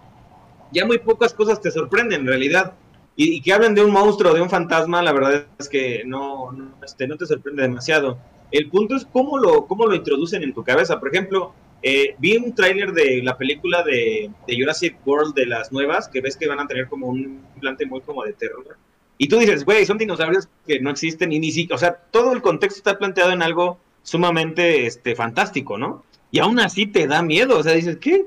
[0.72, 2.72] ya muy pocas cosas te sorprenden en realidad.
[3.16, 6.50] Y, y que hablen de un monstruo, de un fantasma, la verdad es que no,
[6.52, 8.18] no, este, no te sorprende demasiado.
[8.50, 10.98] El punto es cómo lo, cómo lo introducen en tu cabeza.
[10.98, 11.52] Por ejemplo,
[11.82, 16.36] eh, vi un tráiler de la película de, Jurassic World de las nuevas, que ves
[16.36, 18.76] que van a tener como un implante muy como de terror.
[19.18, 22.32] Y tú dices, güey, son dinosaurios que no existen y ni siquiera, o sea, todo
[22.32, 26.04] el contexto está planteado en algo sumamente este, fantástico, ¿no?
[26.30, 28.26] Y aún así te da miedo, o sea, dices, ¿qué?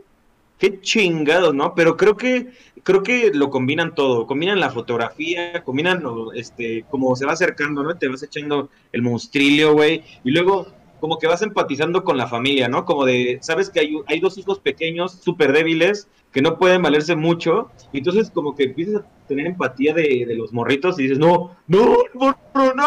[0.57, 1.75] Qué chingados, ¿no?
[1.75, 2.47] Pero creo que
[2.85, 7.83] creo que lo combinan todo, combinan la fotografía, combinan lo, este, como se va acercando,
[7.83, 7.97] ¿no?
[7.97, 10.67] Te vas echando el monstrillo, güey, y luego
[11.05, 12.83] como que vas empatizando con la familia, ¿no?
[12.83, 17.15] Como de, sabes que hay, hay dos hijos pequeños, súper débiles, que no pueden valerse
[17.15, 21.19] mucho, y entonces como que empiezas a tener empatía de, de los morritos y dices,
[21.19, 22.85] no, no, morro, no.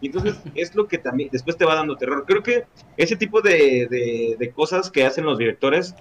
[0.00, 2.22] Y entonces es lo que también después te va dando terror.
[2.24, 5.96] Creo que ese tipo de, de, de cosas que hacen los directores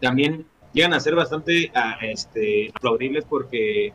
[0.00, 3.92] también llegan a ser bastante ah, este, aplaudibles porque,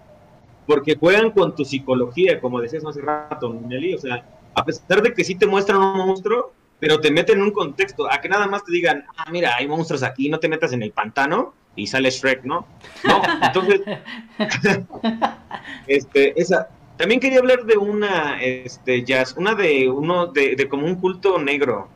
[0.65, 3.93] porque juegan con tu psicología, como decías hace rato, Nelly.
[3.93, 4.25] O sea,
[4.55, 6.53] a pesar de que sí te muestran un monstruo,
[6.83, 9.69] pero te meten en un contexto, a que nada más te digan, ah, mira, hay
[9.69, 12.67] monstruos aquí, no te metas en el pantano y sale Shrek, ¿no?
[13.05, 13.79] No, entonces,
[15.87, 16.67] este, esa.
[16.97, 21.39] También quería hablar de una, este, jazz, una de uno, de, de como un culto
[21.39, 21.87] negro.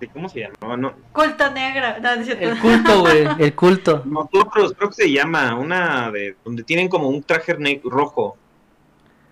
[0.00, 0.74] ¿De ¿Cómo se llama?
[0.78, 2.00] No, Culto negro.
[2.00, 2.22] No, no.
[2.22, 4.02] El culto, güey, el culto.
[4.06, 8.38] Nosotros, creo que se llama, una de donde tienen como un traje rojo.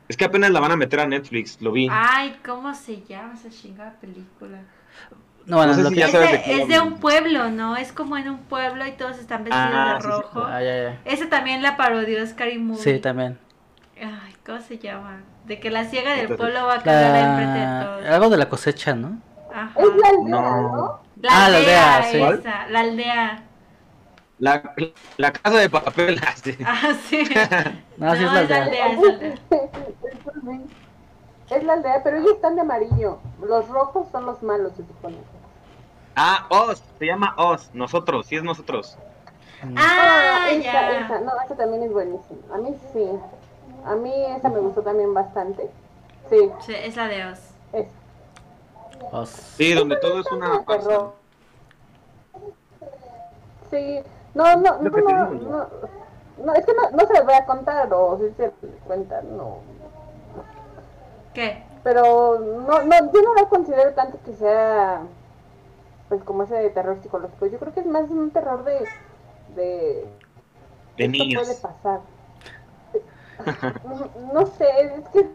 [0.06, 1.88] Es que apenas la van a meter a Netflix, lo vi.
[1.90, 4.60] Ay, ¿cómo se llama esa chingada película?
[5.46, 7.76] No, bueno, No sé si ya Es sabes de, qué es de un pueblo, ¿no?
[7.76, 10.22] Es como en un pueblo y todos están vestidos Ah, de sí, sí.
[10.22, 10.44] rojo.
[10.44, 11.00] Ah, ya, ya.
[11.04, 12.82] Ese también la parodió Scary Movie.
[12.82, 13.38] Sí, también.
[13.96, 15.22] Ay, ¿cómo se llama?
[15.44, 17.80] De que la ciega del Entonces, pueblo va a cagar enfrente de La...
[17.80, 18.06] todos.
[18.06, 19.20] Algo de la cosecha, ¿no?
[19.50, 19.72] Ajá.
[19.76, 20.68] Es la aldea, No.
[20.72, 21.00] ¿no?
[21.16, 22.18] La Ah, la aldea, aldea, sí.
[22.22, 23.42] esa, la aldea.
[24.38, 24.74] La,
[25.16, 26.20] la casa de papel.
[26.26, 26.56] así.
[26.64, 27.24] Ah, sí.
[27.96, 28.64] No, sí es la aldea.
[28.64, 28.86] es la aldea.
[28.88, 29.36] Es la aldea,
[31.48, 33.18] pero ellos están de amarillo.
[33.40, 35.16] Los rojos son los malos, se supone.
[36.16, 38.96] Ah, Oz, se llama Oz, nosotros, sí es nosotros.
[39.76, 41.00] Ah, esa, ya.
[41.00, 42.54] esa, no, esa también es buenísima.
[42.54, 43.08] A mí sí.
[43.84, 45.70] A mí esa me gustó también bastante.
[46.28, 47.38] Sí, Sí, es la de Oz.
[47.72, 47.86] es
[49.12, 51.14] Os- Sí, donde todo es una terror.
[53.70, 54.00] Sí,
[54.34, 55.66] no, no, no, no, no,
[56.44, 58.52] no, es que no, no se les voy a contar, o si se les
[58.86, 59.58] cuentan, no.
[61.38, 61.62] ¿Qué?
[61.84, 65.02] Pero no, no, yo no la considero tanto que sea,
[66.08, 67.46] pues como ese de terror psicológico.
[67.46, 68.80] Yo creo que es más un terror de,
[69.54, 70.04] de,
[70.96, 71.44] De esto niños.
[71.44, 72.00] puede pasar.
[74.32, 75.28] no sé, es que es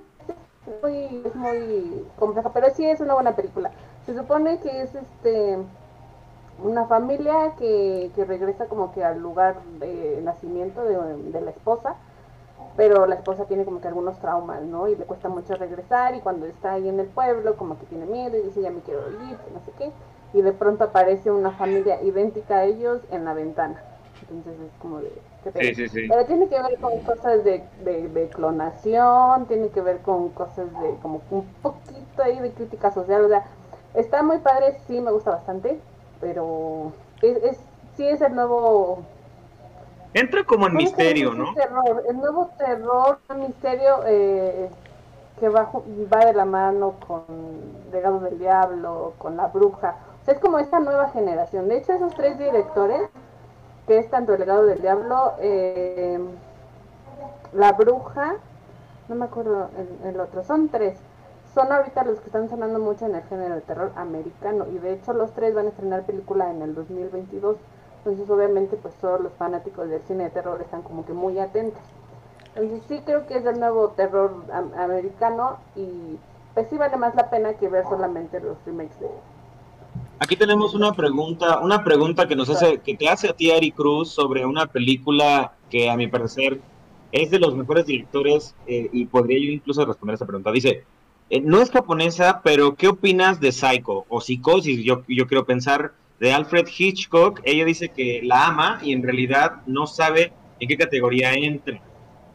[0.84, 3.72] muy, es muy compleja, pero sí es una buena película.
[4.06, 5.58] Se supone que es este
[6.62, 11.96] una familia que, que regresa como que al lugar de nacimiento de, de la esposa,
[12.76, 14.88] pero la esposa tiene como que algunos traumas, ¿no?
[14.88, 18.06] Y le cuesta mucho regresar y cuando está ahí en el pueblo como que tiene
[18.06, 19.92] miedo y dice ya me quiero ir, no sé qué,
[20.34, 23.82] y de pronto aparece una familia idéntica a ellos en la ventana.
[24.22, 25.12] Entonces es como de...
[25.60, 26.08] Sí, sí, sí.
[26.08, 30.68] Pero tiene que ver con cosas de, de, de clonación, tiene que ver con cosas
[30.82, 33.46] de como un poquito ahí de crítica social, o sea,
[33.94, 35.80] está muy padre, sí me gusta bastante,
[36.22, 37.60] pero es, es
[37.96, 39.04] sí es el nuevo
[40.14, 41.34] Entra como en ¿cómo se misterio?
[41.34, 41.54] ¿no?
[41.54, 44.70] Terror, el nuevo terror, misterio eh,
[45.40, 45.72] que va,
[46.14, 47.24] va de la mano con
[47.92, 49.96] Legado del Diablo, con La Bruja.
[50.22, 51.68] O sea, es como esta nueva generación.
[51.68, 53.10] De hecho, esos tres directores,
[53.88, 56.20] que es tanto El Legado del Diablo, eh,
[57.54, 58.36] La Bruja,
[59.10, 60.98] no me acuerdo el, el otro, son tres.
[61.54, 64.66] Son ahorita los que están sonando mucho en el género de terror americano.
[64.74, 67.58] Y de hecho, los tres van a estrenar película en el 2022.
[68.06, 71.82] Entonces obviamente pues todos los fanáticos del cine de terror están como que muy atentos.
[72.56, 76.18] Entonces sí creo que es el nuevo terror am- americano y
[76.54, 79.08] pues sí vale más la pena que ver solamente los remakes de...
[80.20, 83.72] Aquí tenemos una pregunta, una pregunta que nos hace, que te hace a ti Ari
[83.72, 86.62] Cruz sobre una película que a mi parecer
[87.12, 90.52] es de los mejores directores eh, y podría yo incluso responder esa pregunta.
[90.52, 90.88] Dice,
[91.30, 94.84] eh, no es japonesa, pero ¿qué opinas de Psycho o Psicosis?
[94.84, 95.94] Yo, yo quiero pensar
[96.24, 97.42] de Alfred Hitchcock.
[97.44, 101.82] Ella dice que la ama y en realidad no sabe en qué categoría entra.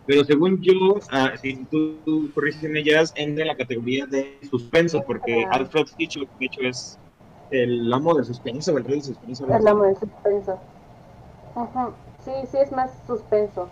[0.04, 4.40] Pero según yo, ah, si tú, tú corriges en ellas, entra en la categoría de
[4.50, 5.56] suspenso, porque Ajá.
[5.56, 6.98] Alfred Hitchcock, de hecho, es
[7.50, 9.46] el amo del suspenso, el rey del suspenso.
[9.46, 10.58] El amo del suspenso.
[12.26, 13.70] Sí, sí es más suspenso.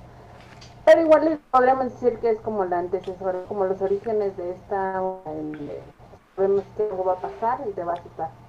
[0.87, 5.03] Pero igual le podríamos decir que es como la antecesora, como los orígenes de esta...
[6.37, 8.46] que algo va a pasar y te va a asustar.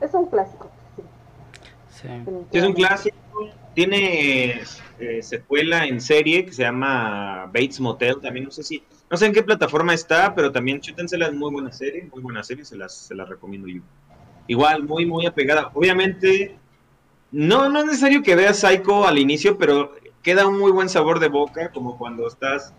[0.00, 1.02] Es un clásico, sí.
[2.52, 3.16] Es un clásico.
[3.74, 4.62] Tiene
[4.98, 8.20] eh, secuela en serie que se llama Bates Motel.
[8.20, 11.52] También no sé si, no sé en qué plataforma está, pero también chútensela, es muy
[11.52, 13.82] buena serie, muy buena serie, se las, se las recomiendo yo.
[14.48, 15.70] Igual, muy, muy apegada.
[15.74, 16.56] Obviamente,
[17.30, 21.20] no, no es necesario que veas Psycho al inicio, pero queda un muy buen sabor
[21.20, 22.72] de boca, como cuando estás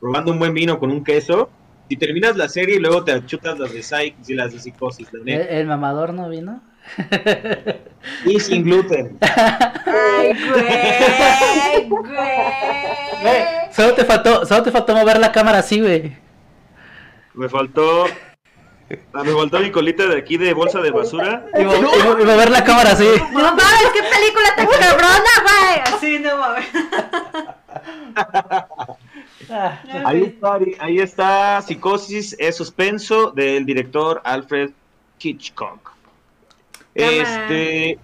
[0.00, 1.48] probando un buen vino con un queso.
[1.88, 5.12] Si terminas la serie y luego te chutas las de Psycho y las de Psicosis,
[5.12, 5.44] la ¿El, neta.
[5.50, 6.60] el mamador no vino?
[8.24, 9.18] Y sin gluten.
[9.20, 12.06] Ay, güey, güey.
[13.22, 16.16] Güey, solo te faltó, solo te faltó mover la cámara así, güey.
[17.34, 18.06] Me faltó.
[19.12, 21.46] ah, me faltó mi colita de aquí de bolsa de basura.
[21.58, 23.08] Y, mo- y mo- y mover la cámara así.
[23.32, 25.80] No mames, qué película tan cabrona, güey.
[25.96, 26.66] Así no mames.
[29.50, 34.70] Ah, Ahí está, ahí está Psicosis, es suspenso del director Alfred
[35.20, 35.92] Hitchcock.
[36.94, 37.98] Este.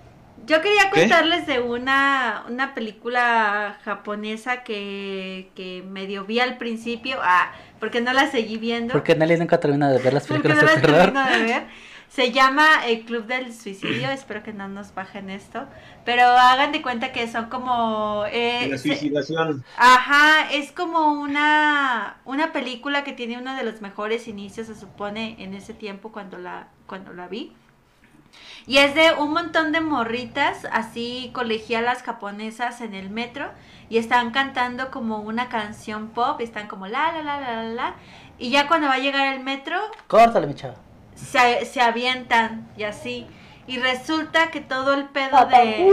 [0.44, 1.02] Yo quería ¿Qué?
[1.02, 8.12] contarles de una, una película japonesa que, que medio vi al principio, ah, porque no
[8.12, 8.92] la seguí viendo.
[8.92, 11.12] Porque Nelly nunca termina de ver las películas no de las terror.
[11.12, 11.62] termino de ver.
[12.14, 15.64] Se llama El Club del Suicidio, espero que no nos bajen esto.
[16.04, 18.24] Pero hagan de cuenta que son como...
[18.30, 19.64] eh, La se- suicidación.
[19.78, 25.36] Ajá, es como una, una película que tiene uno de los mejores inicios, se supone,
[25.38, 27.54] en ese tiempo cuando la, cuando la vi.
[28.66, 33.50] Y es de un montón de morritas, así colegialas japonesas en el metro,
[33.88, 37.68] y están cantando como una canción pop, y están como la, la, la, la, la,
[37.70, 37.94] la.
[38.38, 40.74] Y ya cuando va a llegar el metro, Córtale, mi chavo.
[41.30, 43.26] Se, se avientan y así.
[43.66, 45.88] Y resulta que todo el pedo de...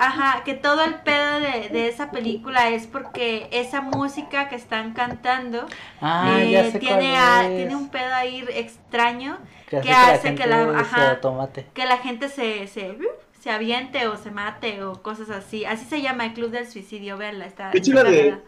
[0.00, 4.92] Ajá, que todo el pedo de, de esa película es porque esa música que están
[4.92, 5.66] cantando
[6.00, 7.56] Ah, eh, ya sé tiene, cuál a- es.
[7.56, 11.20] tiene un pedo ahí extraño que que hace que la- gente ajá.
[11.20, 11.66] tomate.
[11.72, 12.98] que la gente se, se,
[13.40, 15.64] se aviente o se mate o cosas así.
[15.64, 17.70] Así se llama el Club del Suicidio, véanla, está...
[17.70, 18.38] De hecho, está la de-.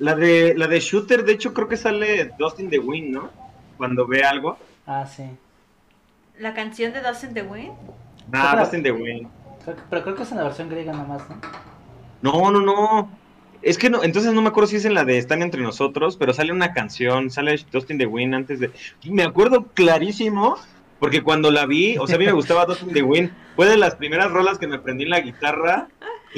[0.00, 3.30] La de, la de Shooter, de hecho, creo que sale Dustin the Wind, ¿no?
[3.76, 4.58] Cuando ve algo.
[4.86, 5.24] Ah, sí.
[6.38, 7.72] La canción de Dust in the Wind.
[8.32, 8.56] Ah.
[8.58, 9.28] Dustin the Wind.
[9.64, 11.36] Creo que- pero creo que es en la versión griega nomás, ¿no?
[12.22, 13.10] No, no, no.
[13.62, 16.16] Es que no, entonces no me acuerdo si es en la de Están entre nosotros,
[16.18, 18.70] pero sale una canción, sale Dustin the Wind antes de.
[19.02, 20.56] Y me acuerdo clarísimo,
[20.98, 23.30] porque cuando la vi, o sea, a mí me gustaba Dustin the Wind.
[23.56, 25.88] Fue de las primeras rolas que me aprendí en la guitarra.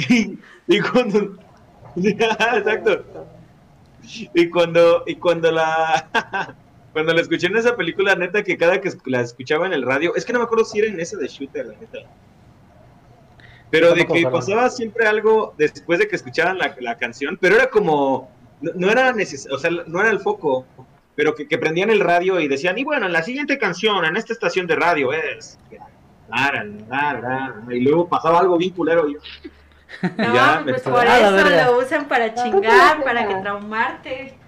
[0.08, 0.38] Y,
[0.68, 1.36] y cuando.
[1.96, 3.04] Exacto.
[4.34, 6.06] Y cuando, y cuando la.
[6.96, 10.16] Cuando la escuché en esa película, neta, que cada que la escuchaba en el radio,
[10.16, 11.98] es que no me acuerdo si era en esa de Shooter, la neta.
[13.70, 17.68] Pero de que pasaba siempre algo después de que escuchaban la, la canción, pero era
[17.68, 18.30] como,
[18.62, 20.64] no, no era neces o sea, no era el foco,
[21.14, 24.16] pero que, que prendían el radio y decían, y bueno, en la siguiente canción, en
[24.16, 25.58] esta estación de radio es...
[26.30, 29.06] la, la, la, la", Y luego pasaba algo bien culero.
[29.06, 29.20] Y yo,
[30.16, 34.45] No, ya, pues por Ah, eso lo usan para chingar, para que traumarte.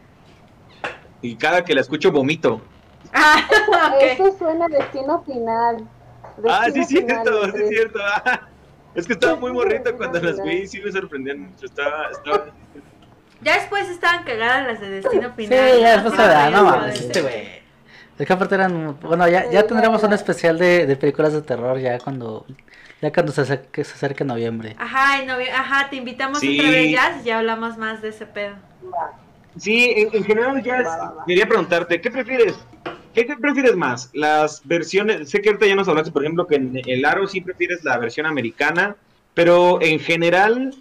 [1.23, 2.61] Y cada que la escucho vomito.
[3.13, 3.37] Ah,
[3.69, 4.03] ok.
[4.03, 5.89] Eso suena a destino final.
[6.49, 7.69] Ah, sí, Destino cierto, Final, sí, tres.
[7.69, 7.99] cierto.
[8.03, 8.41] ah.
[8.95, 10.43] Es que estaba muy Sí, morrito sí, cuando sí, las sí.
[10.43, 11.67] vi y sí me sorprendían mucho.
[11.67, 12.47] Estaba, estaba...
[13.41, 15.81] Ya después estaban cagadas las de Destino Sí, Final.
[15.81, 16.03] ya ¿no?
[16.03, 17.23] después Sí, se da, ya no mames, este ser.
[17.23, 17.63] güey.
[18.19, 20.09] Es que aparte eran, bueno, ya, ya Sí, tendremos ya.
[20.09, 22.47] un especial de, de películas de terror ya cuando,
[23.01, 24.75] ya cuando se acerque, se acerque noviembre.
[24.79, 26.59] Ajá, y novie- ajá, te invitamos Sí.
[26.59, 28.57] otra vez ya, ya hablamos más de ese pedo.
[29.59, 30.89] Sí, en, en general ya es-
[31.27, 32.55] quería preguntarte, ¿qué prefieres?
[33.15, 34.11] ¿Qué, qué prefieres más?
[34.13, 37.41] Las versiones, sé que ahorita ya nos hablaste, por ejemplo, que en el Aro sí
[37.41, 38.97] prefieres la versión americana,
[39.35, 40.75] pero en general,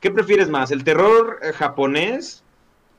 [0.00, 0.70] ¿qué prefieres más?
[0.70, 2.43] ¿El terror eh, japonés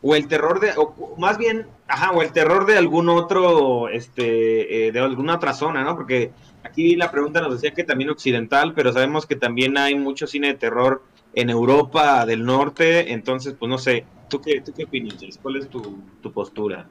[0.01, 4.87] o el terror de, o más bien, ajá, o el terror de algún otro, este,
[4.87, 5.95] eh, de alguna otra zona, ¿no?
[5.95, 6.31] Porque
[6.63, 10.47] aquí la pregunta nos decía que también occidental, pero sabemos que también hay mucho cine
[10.47, 15.15] de terror en Europa del Norte, entonces, pues no sé, ¿tú qué, tú qué opinas?
[15.41, 16.87] ¿Cuál es tu, tu postura?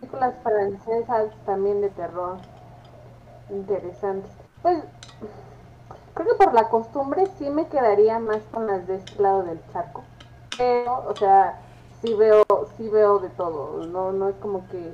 [0.00, 2.38] Películas francesas también de terror,
[3.50, 4.32] interesantes.
[4.62, 4.82] Pues,
[6.14, 9.60] creo que por la costumbre sí me quedaría más con las de este lado del
[9.72, 10.02] charco,
[10.58, 11.60] pero, o sea
[12.02, 12.44] sí veo,
[12.76, 14.92] sí veo de todo, no, no es como que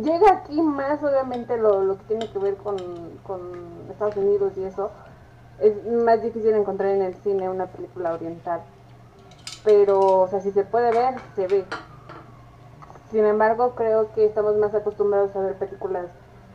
[0.00, 2.76] llega aquí más obviamente lo, lo que tiene que ver con,
[3.24, 3.40] con
[3.90, 4.90] Estados Unidos y eso,
[5.58, 8.62] es más difícil encontrar en el cine una película oriental.
[9.64, 11.64] Pero, o sea, si se puede ver, se ve.
[13.10, 16.06] Sin embargo, creo que estamos más acostumbrados a ver películas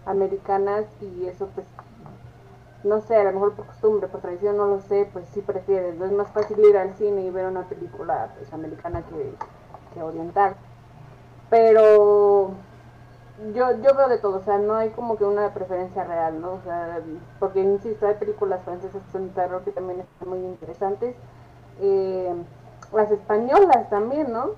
[0.05, 1.67] americanas y eso pues
[2.83, 5.99] no sé, a lo mejor por costumbre, por tradición, no lo sé, pues sí prefieres.
[5.99, 9.33] Es más fácil ir al cine y ver una película pues, americana que,
[9.93, 10.55] que oriental.
[11.49, 12.51] Pero
[13.53, 16.53] yo, yo veo de todo, o sea, no hay como que una preferencia real, ¿no?
[16.53, 16.99] O sea,
[17.39, 21.15] porque insisto, hay películas francesas que son de terror que también están muy interesantes.
[21.79, 22.33] Eh,
[22.93, 24.51] las españolas también, ¿no?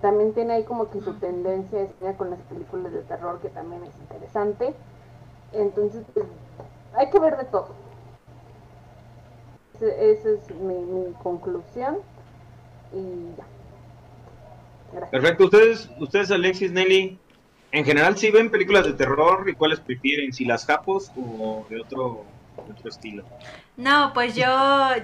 [0.00, 1.86] También tiene ahí como que su tendencia
[2.16, 4.74] con las películas de terror que también es interesante.
[5.52, 6.26] Entonces, pues,
[6.98, 7.74] hay que ver de todo.
[9.80, 11.98] Esa es mi, conclusión.
[12.92, 13.44] Y ya.
[14.92, 15.10] Gracias.
[15.10, 15.44] Perfecto.
[15.44, 17.18] Ustedes, ustedes, Alexis, Nelly,
[17.70, 20.32] en general, si ven películas de terror y cuáles prefieren?
[20.32, 22.24] ¿Si las japos o de otro,
[22.56, 23.24] otro estilo?
[23.76, 24.46] No, pues yo,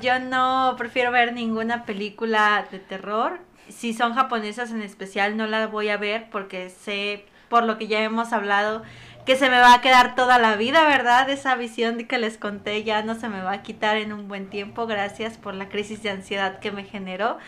[0.00, 3.38] yo no prefiero ver ninguna película de terror.
[3.68, 7.86] Si son japonesas en especial, no las voy a ver porque sé, por lo que
[7.86, 8.82] ya hemos hablado,
[9.24, 11.30] que se me va a quedar toda la vida, ¿verdad?
[11.30, 14.50] Esa visión que les conté ya no se me va a quitar en un buen
[14.50, 17.38] tiempo, gracias por la crisis de ansiedad que me generó.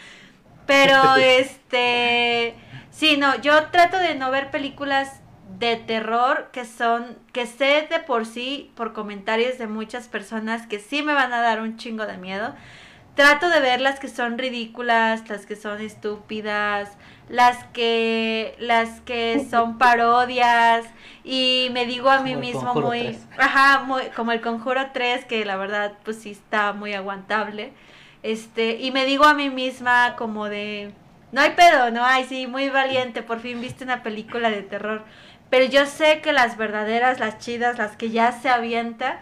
[0.66, 2.54] Pero este,
[2.90, 5.20] sí, no, yo trato de no ver películas
[5.58, 10.80] de terror que son, que sé de por sí, por comentarios de muchas personas, que
[10.80, 12.54] sí me van a dar un chingo de miedo.
[13.16, 16.96] Trato de ver las que son ridículas, las que son estúpidas,
[17.28, 20.86] las que las que son parodias
[21.24, 25.56] y me digo a mí mismo muy ajá muy como el conjuro 3 que la
[25.56, 27.72] verdad pues sí está muy aguantable
[28.22, 30.92] este y me digo a mí misma como de
[31.32, 35.04] no hay pedo no hay sí muy valiente por fin viste una película de terror
[35.50, 39.20] pero yo sé que las verdaderas las chidas las que ya se avienta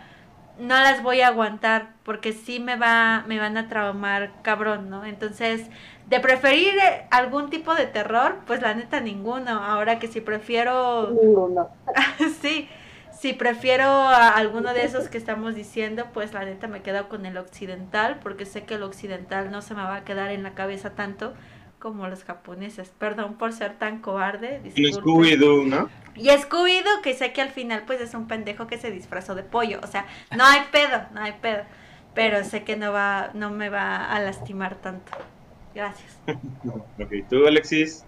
[0.58, 5.04] no las voy a aguantar porque sí me va me van a traumar cabrón no
[5.04, 5.68] entonces
[6.06, 9.50] de preferir eh, algún tipo de terror, pues la neta ninguno.
[9.50, 11.10] Ahora que si prefiero...
[11.10, 11.68] Ninguno.
[12.42, 12.68] sí,
[13.12, 17.26] si prefiero a alguno de esos que estamos diciendo, pues la neta me quedo con
[17.26, 20.54] el occidental, porque sé que el occidental no se me va a quedar en la
[20.54, 21.32] cabeza tanto
[21.84, 22.90] como los japoneses.
[22.98, 24.62] Perdón por ser tan cobarde.
[24.74, 25.90] Y Scooby-Doo, ¿no?
[26.16, 29.42] Y Scooby-Doo, que sé que al final pues es un pendejo que se disfrazó de
[29.42, 29.80] pollo.
[29.82, 31.64] O sea, no hay pedo, no hay pedo.
[32.14, 35.12] Pero sé que no va, no me va a lastimar tanto.
[35.74, 36.16] Gracias.
[36.26, 38.06] ok, ¿tú, Alexis?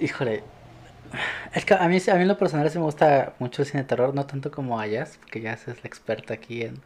[0.00, 0.42] híjole.
[1.54, 3.84] Es que a mí, a mí en lo personal sí me gusta mucho el cine
[3.84, 6.82] de terror, no tanto como Ayas, porque Ayas es la experta aquí en,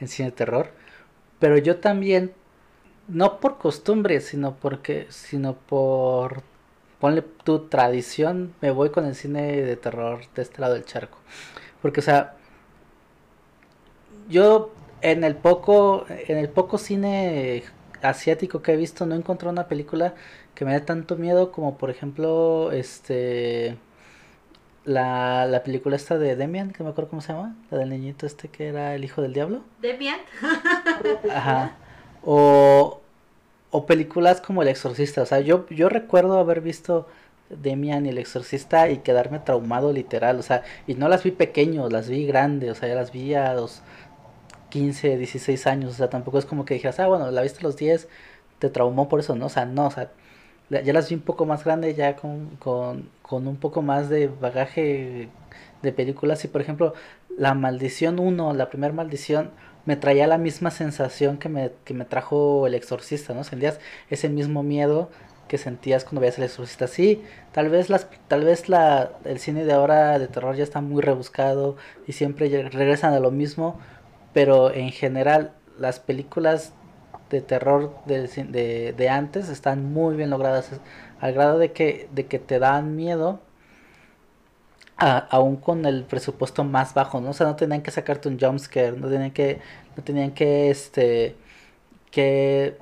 [0.00, 0.72] en cine de terror.
[1.38, 2.32] Pero yo también,
[3.12, 6.42] no por costumbre, sino porque, sino por,
[7.00, 11.18] ponle tu tradición, me voy con el cine de terror de este lado del charco.
[11.82, 12.36] Porque, o sea,
[14.28, 14.70] yo
[15.02, 17.64] en el poco, en el poco cine
[18.02, 20.14] asiático que he visto no encontré una película
[20.54, 23.76] que me dé tanto miedo como por ejemplo este
[24.84, 28.26] la, la película esta de Demian, que me acuerdo cómo se llama, la del niñito
[28.26, 29.62] este que era el hijo del diablo.
[29.80, 30.20] Demian.
[31.30, 31.76] Ajá.
[32.24, 33.00] O,
[33.70, 37.06] o películas como El Exorcista, o sea, yo, yo recuerdo haber visto
[37.50, 41.88] Demian y El Exorcista y quedarme traumado literal, o sea, y no las vi pequeño,
[41.88, 43.82] las vi grande, o sea, ya las vi a los
[44.70, 47.62] 15, 16 años, o sea, tampoco es como que dijeras, ah, bueno, la viste a
[47.64, 48.08] los 10,
[48.58, 49.46] te traumó por eso, ¿no?
[49.46, 50.10] O sea, no, o sea,
[50.70, 54.28] ya las vi un poco más grande, ya con, con, con un poco más de
[54.28, 55.28] bagaje
[55.82, 56.44] de películas.
[56.44, 56.94] Y por ejemplo,
[57.36, 59.50] La Maldición 1, la primera maldición,
[59.86, 63.44] me traía la misma sensación que me, que me trajo El Exorcista, ¿no?
[63.44, 65.10] Sentías ese mismo miedo
[65.48, 66.86] que sentías cuando veías El Exorcista.
[66.86, 67.22] Sí,
[67.52, 71.02] tal vez, las, tal vez la, el cine de ahora de terror ya está muy
[71.02, 71.76] rebuscado
[72.06, 73.78] y siempre regresan a lo mismo
[74.32, 76.72] pero en general las películas
[77.30, 80.80] de terror de, de, antes están muy bien logradas
[81.20, 83.40] al grado de que, de que te dan miedo
[85.00, 87.30] aún con el presupuesto más bajo, ¿no?
[87.30, 89.60] O sea, no tenían que sacarte un jumpscare, no tenían que,
[89.96, 91.36] no tenían que, este,
[92.10, 92.76] que,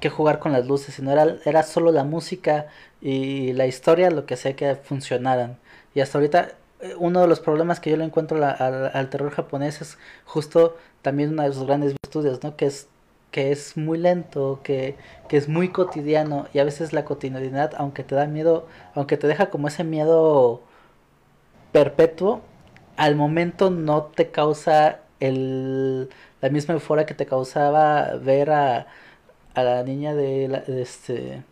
[0.00, 2.66] que jugar con las luces, sino era, era solo la música
[3.00, 5.58] y la historia lo que hacía que funcionaran.
[5.94, 9.10] Y hasta ahorita eh, uno de los problemas que yo le encuentro la- al, al
[9.10, 12.56] terror japonés es justo también una de sus grandes virtudes, ¿no?
[12.56, 12.88] Que es
[13.30, 14.96] que es muy lento, que,
[15.28, 19.28] que es muy cotidiano y a veces la cotidianidad, aunque te da miedo, aunque te
[19.28, 20.62] deja como ese miedo
[21.72, 22.42] perpetuo,
[22.96, 26.08] al momento no te causa el,
[26.40, 28.86] la misma euforia que te causaba ver a,
[29.54, 31.44] a la niña de, la- de este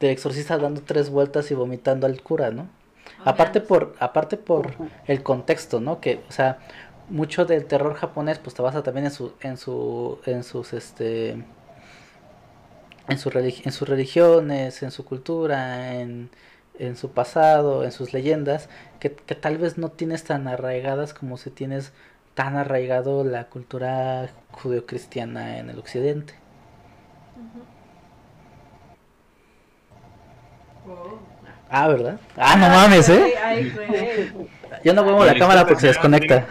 [0.00, 2.68] del exorcista dando tres vueltas y vomitando al cura, ¿no?
[3.24, 4.72] Aparte por, aparte por
[5.06, 6.00] el contexto, ¿no?
[6.00, 6.58] Que, o sea,
[7.10, 11.30] mucho del terror japonés, pues te basa también en su, en su, en sus, este,
[13.08, 16.30] en, su en sus religiones, en su cultura, en,
[16.78, 18.68] en su pasado, en sus leyendas,
[19.00, 21.92] que, que tal vez no tienes tan arraigadas como si tienes
[22.34, 26.34] tan arraigado la cultura judeocristiana en el occidente.
[31.68, 32.18] Ah, ¿verdad?
[32.36, 33.34] Ah, no mames, ¿eh?
[33.42, 33.72] Ay.
[34.84, 36.46] Yo no muevo la cámara porque se desconecta.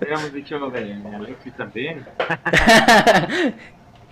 [0.00, 2.06] Habíamos dicho de Alexis también.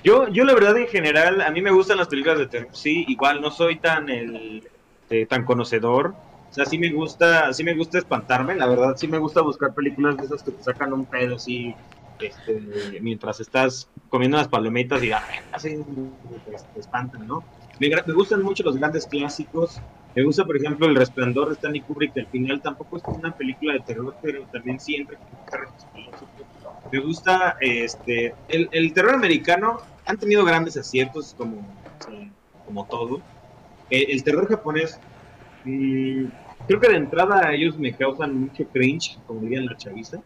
[0.05, 2.69] Yo, yo la verdad en general, a mí me gustan las películas de terror.
[2.73, 4.63] Sí, igual no soy tan el
[5.09, 6.17] eh, tan conocedor.
[6.17, 9.75] O sea, sí me gusta, sí me gusta espantarme, la verdad, sí me gusta buscar
[9.75, 11.77] películas de esas que te sacan un pedo así,
[12.19, 15.71] este, mientras estás comiendo unas palomitas y ah, así
[16.45, 17.49] te, te espantan, ¿no?
[17.79, 19.83] Me, me gustan mucho los grandes clásicos.
[20.15, 23.73] Me gusta, por ejemplo, El Resplandor de Stanley Kubrick, al final tampoco es una película
[23.73, 26.47] de terror, pero también psicológico.
[26.91, 31.83] Me gusta este el, el terror americano, han tenido grandes aciertos como,
[32.65, 33.25] como todo.
[33.89, 35.03] El, el terror japonés,
[35.65, 36.27] mm,
[36.67, 40.25] creo que de entrada ellos me causan mucho cringe, como dirían la chaviza.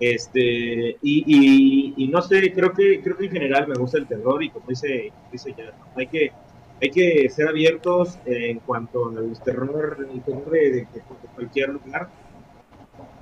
[0.00, 4.42] Este, y, y, no sé, creo que, creo que en general me gusta el terror
[4.44, 6.36] y como dice, dice ya, hay que,
[6.80, 11.02] hay que ser abiertos eh, en cuanto al terror, el terror de, de-
[11.34, 12.12] cualquier lugar.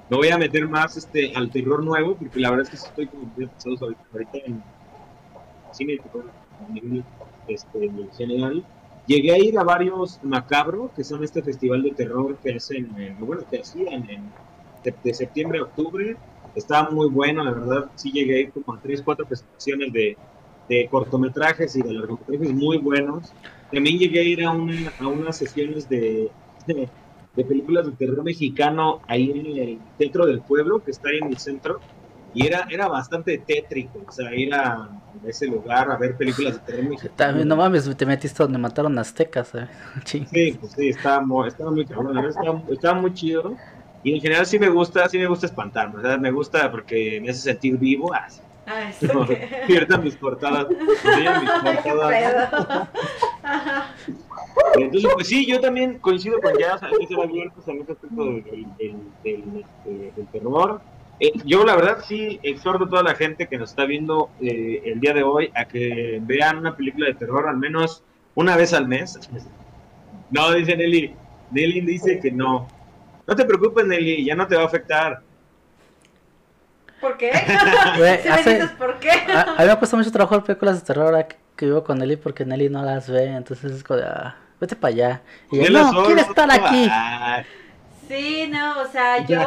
[0.09, 3.09] No voy a meter más este al terror nuevo, porque la verdad es que estoy
[3.09, 3.49] como muy
[4.12, 4.64] ahorita, en
[5.70, 6.32] cine de terror
[7.47, 8.66] este, general.
[9.07, 13.19] Llegué a ir a varios macabro, que son este festival de terror que hacen, en-
[13.19, 14.35] bueno, que hacían en,
[14.83, 16.21] de, septiembre a octubre.
[16.55, 20.19] Estaba muy bueno, la verdad, sí llegué a ir como a tres, cuatro presentaciones de,
[20.69, 23.37] de cortometrajes y de largometrajes muy buenos.
[23.71, 26.35] También llegué a ir a, una- a unas sesiones de,
[26.67, 26.93] de,
[27.35, 31.29] de películas de terror mexicano ahí en el centro del pueblo, que está ahí en
[31.29, 31.85] el centro,
[32.37, 34.91] y era, era bastante tétrico, o sea, ir a, a
[35.26, 37.14] ese lugar a ver películas de terror mexicano.
[37.16, 39.66] También, no mames, te metiste donde mataron aztecas, ¿eh?
[40.05, 43.57] Sí, pues sí, estaba muy, estaba muy cabrón, estaba, estaba muy chido.
[44.03, 47.18] Y en general sí me gusta, sí me gusta espantarme, o sea, me gusta porque
[47.22, 48.12] me hace sentir vivo.
[48.12, 48.43] Ah, sí.
[48.66, 49.26] Ay, No,
[49.66, 51.51] pierdan mis portadas, enseñan mis
[51.84, 52.89] portadas.
[54.74, 58.24] Entonces, pues sí, yo también coincido con Jazz, hay que ser abiertos en ese aspecto
[58.24, 60.82] del, del, del, del, este, del terror.
[61.19, 64.83] Eh, yo la verdad sí exhorto a toda la gente que nos está viendo eh,
[64.85, 68.03] el día de hoy a que vean una película de terror al menos
[68.35, 69.19] una vez al mes.
[70.29, 71.14] No, dice Nelly.
[71.53, 72.67] Nelly dice que no.
[73.29, 75.23] No te preocupes, Nelly, ya no te va a afectar.
[77.01, 77.31] ¿Por qué?
[77.97, 79.11] Güey, Si me hace- dices por qué.
[79.11, 81.67] A, a mí me ha costado mucho trabajo ver películas de terror ahora que, que
[81.67, 84.93] vivo con Nelly porque Nelly no las ve, entonces es como de, ah, vete para
[84.95, 85.23] allá.
[85.53, 86.89] Y yo, no, quiero estar aquí.
[86.91, 87.45] Ay,
[88.09, 89.41] Sí, no, o sea, yo,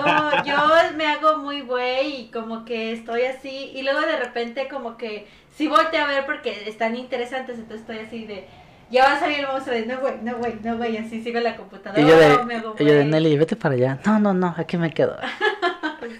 [0.45, 0.57] yo
[0.95, 5.27] me hago muy güey y como que estoy así y luego de repente como que
[5.55, 8.47] sí volteo a ver porque están interesantes, entonces estoy así de,
[8.91, 11.37] ya va a salir el monstruo de, no güey, no güey, no güey, así sigo
[11.37, 12.01] en la computadora.
[12.01, 13.05] Y yo de, me hago y yo de.
[13.05, 13.99] Nelly, vete para allá.
[14.05, 15.17] No, no, no, aquí me quedo.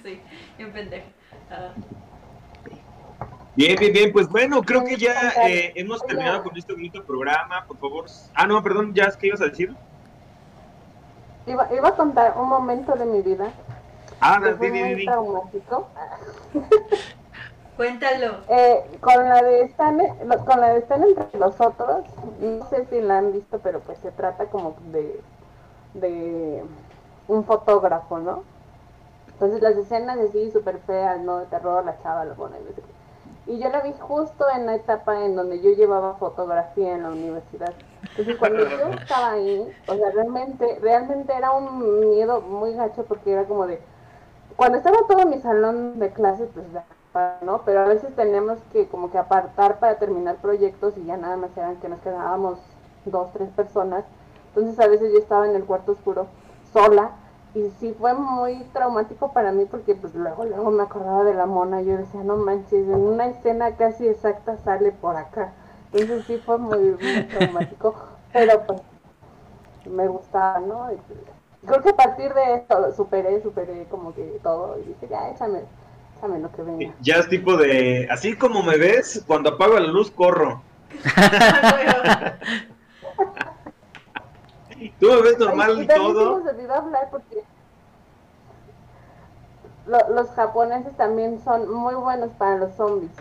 [0.04, 0.20] Sí,
[0.58, 1.08] bien pendejo.
[1.50, 1.74] Ah.
[3.56, 4.12] Bien, bien, bien.
[4.12, 7.66] Pues bueno, creo que ya eh, hemos terminado con este bonito programa.
[7.66, 8.06] Por favor.
[8.34, 9.74] Ah, no, perdón, Jazz, ¿qué ibas a decir?
[11.50, 13.48] Iba, iba a contar un momento de mi vida
[14.22, 15.06] Ah, que fue di, di, muy di.
[15.06, 15.88] traumático.
[17.78, 18.38] Cuéntalo.
[18.50, 19.74] Eh, con la de
[20.26, 22.06] lo- con la de estar entre nosotros,
[22.42, 25.22] no sé si la han visto, pero pues se trata como de,
[25.94, 26.64] de
[27.30, 28.44] un fotógrafo, ¿no?
[29.34, 31.38] Entonces las escenas así súper feas, ¿no?
[31.40, 32.99] De terror, la chava lo pone, no sé qué.
[33.48, 37.10] Y yo la vi justo en la etapa en donde yo llevaba fotografía en la
[37.10, 37.74] universidad.
[38.12, 43.32] Entonces cuando yo estaba ahí, o sea, realmente, realmente era un miedo muy gacho porque
[43.34, 43.82] era como de,
[44.56, 46.66] cuando estaba todo mi salón de clases, pues
[47.42, 47.62] ¿no?
[47.66, 51.50] Pero a veces tenemos que como que apartar para terminar proyectos y ya nada más
[51.58, 52.60] eran que nos quedábamos
[53.06, 54.06] dos, tres personas.
[54.50, 56.28] Entonces a veces yo estaba en el cuarto oscuro
[56.72, 57.12] sola
[57.56, 61.46] y sí fue muy traumático para mí porque pues luego, luego me acordaba de la
[61.48, 61.82] mona.
[61.82, 65.54] Yo decía, no manches, en una escena casi exacta sale por acá.
[65.92, 67.96] Entonces sí fue muy, muy traumático,
[68.32, 68.82] pero pues
[69.90, 70.92] me gustaba, ¿no?
[70.92, 71.20] Y, pues,
[71.66, 75.62] creo que a partir de esto superé, superé como que todo y dije, ya, échame,
[76.18, 76.94] échame lo que venga.
[77.02, 80.62] Ya es tipo de, así como me ves, cuando apago la luz corro.
[85.00, 86.40] Tú me ves normal Ay, y se todo.
[86.40, 87.44] nos hablar porque
[89.88, 93.12] lo- los japoneses también son muy buenos para los zombies.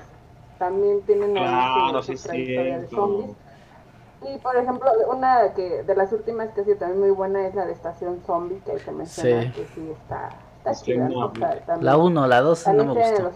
[0.59, 3.31] También tienen Claro, su- sí, trayectoria de zombies.
[4.29, 7.55] Y por ejemplo, una que de las últimas que ha sido también muy buena es
[7.55, 9.51] la de Estación Zombie, que hay que mencionar Sí.
[9.53, 11.47] que sí está, está Sí, chida, no, ¿no?
[11.53, 13.31] Está- La 1, la 2 no me gustó.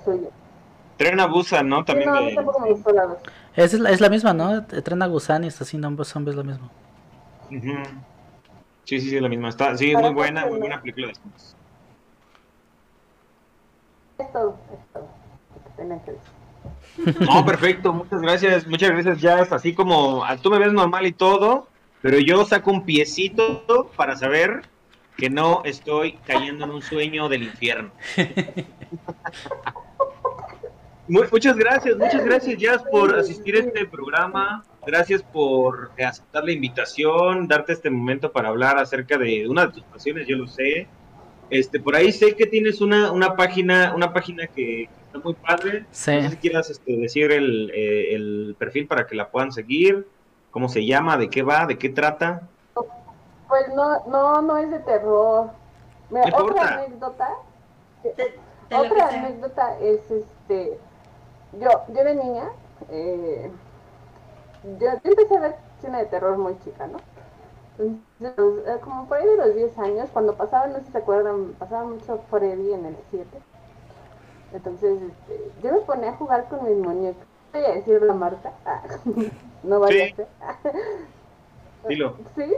[0.97, 1.79] Tren a Busan, ¿no?
[1.79, 2.35] Sí, También no, a mí de...
[2.35, 3.19] tampoco me gustó la dos.
[3.55, 4.65] Es la, es la misma, ¿no?
[4.67, 5.51] Tren a Busan y
[5.85, 6.69] Hombres Zombies es lo mismo.
[7.51, 7.83] Ujú.
[8.85, 9.49] Sí, sí, sí, la misma.
[9.49, 11.57] Está, sí, es muy buena, muy buena película de zombies.
[14.19, 15.09] Es todo, es todo.
[17.21, 19.53] No, perfecto, muchas gracias, muchas gracias, Jazz.
[19.53, 21.69] Así como ah, tú me ves normal y todo,
[22.03, 24.63] pero yo saco un piecito para saber
[25.17, 27.91] que no estoy cayendo en un sueño del infierno.
[31.09, 34.65] Mu- muchas gracias, muchas gracias, Jazz, por asistir a este programa.
[34.85, 39.73] Gracias por eh, aceptar la invitación, darte este momento para hablar acerca de una de
[39.73, 40.89] tus pasiones, yo lo sé.
[41.51, 45.85] Este, por ahí sé que tienes una, una página, una página que, está muy padre.
[45.91, 46.13] Sí.
[46.17, 50.09] No sé si quieras este, decir el, eh, el perfil para que la puedan seguir,
[50.51, 52.49] cómo se llama, de qué va, de qué trata.
[52.75, 55.51] Pues no, no, no es de terror.
[56.11, 56.63] Mira, No importa.
[56.63, 57.29] otra anécdota.
[58.03, 58.35] De- de
[58.71, 60.79] lo otra anécdota es este.
[61.61, 62.49] Yo, yo de niña,
[62.91, 63.51] eh,
[64.65, 66.99] yo, yo empecé a ver cine de terror muy chica, ¿no?
[67.79, 70.99] Entonces, eh, como por ahí de los 10 años, cuando pasaba, no sé si se
[70.99, 73.39] acuerdan, pasaba mucho Freddy en el 7.
[74.53, 77.27] Entonces, este, yo me ponía a jugar con mis muñecos.
[77.53, 78.53] Voy a decir la marca.
[78.65, 78.83] Ah,
[79.65, 80.13] no vaya Sí.
[80.13, 80.29] a ser.
[81.89, 82.17] Dilo.
[82.37, 82.55] Sí,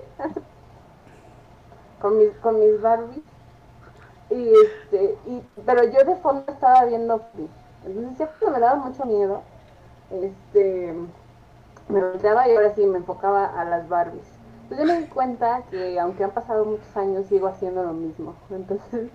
[2.00, 3.22] con mis, con mis Barbies.
[4.30, 7.20] Y este, y, pero yo de fondo estaba viendo.
[7.84, 9.42] Entonces siempre me daba mucho miedo.
[10.10, 10.94] Este,
[11.88, 14.26] me volteaba y ahora sí me enfocaba a las Barbies.
[14.62, 18.34] Entonces yo me di cuenta que aunque han pasado muchos años sigo haciendo lo mismo.
[18.50, 19.10] Entonces,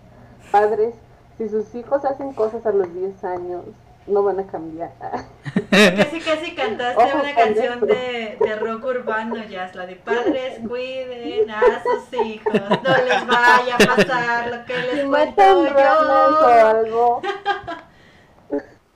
[0.50, 0.94] padres,
[1.36, 3.64] si sus hijos hacen cosas a los 10 años,
[4.06, 4.92] no van a cambiar.
[5.70, 10.60] Casi casi cantaste Ojo, una canción de, de rock urbano, ya es la de padres
[10.66, 16.48] cuiden a sus hijos, no les vaya a pasar lo que les cuento yo.
[16.48, 17.22] algo.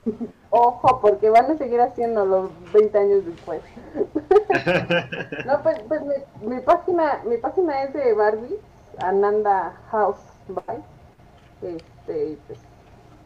[0.50, 3.60] Ojo, porque van a seguir haciéndolo 20 años después.
[5.46, 8.58] no, pues, pues mi, mi página, mi página es de Barbie,
[8.98, 10.78] Ananda House by.
[11.60, 12.58] Este, y pues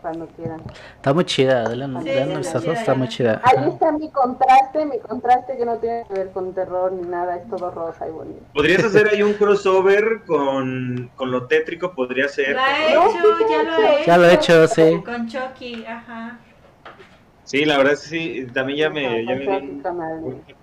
[0.02, 0.60] cuando quieran.
[0.96, 3.40] Está muy chida, un Sí, sí, está muy chida.
[3.44, 7.36] Ahí está mi contraste, mi contraste que no tiene que ver con terror ni nada,
[7.36, 8.42] es todo rosa y bonito.
[8.52, 12.56] Podrías hacer ahí un crossover con, con lo tétrico, podría ser.
[12.56, 15.02] Lo ha hecho, ya lo he Ya lo he hecho, sí.
[15.04, 16.38] Con Chucky, ajá.
[17.53, 19.78] Sí, la verdad es que sí, también ya me, ya me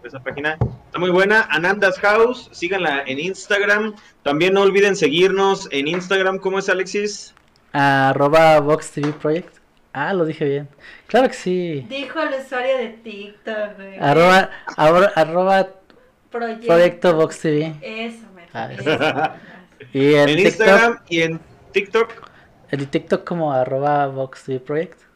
[0.04, 0.58] esa página.
[0.88, 3.94] Está muy buena, Ananda's House, síganla en Instagram.
[4.24, 7.36] También no olviden seguirnos en Instagram, ¿cómo es Alexis?
[7.74, 9.58] Arroba Vox TV Project.
[9.94, 10.68] Ah, lo dije bien.
[11.06, 11.86] Claro que sí.
[11.88, 14.00] Dijo el usuario de TikTok, güey.
[14.00, 15.70] Arroba, arroba, arroba
[16.32, 16.66] Proyecto.
[16.66, 17.76] Proyecto Vox TV.
[17.84, 18.90] Eso, me Ah, eso.
[19.94, 21.40] Y en, En TikTok, Instagram y en
[21.72, 22.30] TikTok.
[22.72, 25.09] en TikTok como arroba Vox TV Project.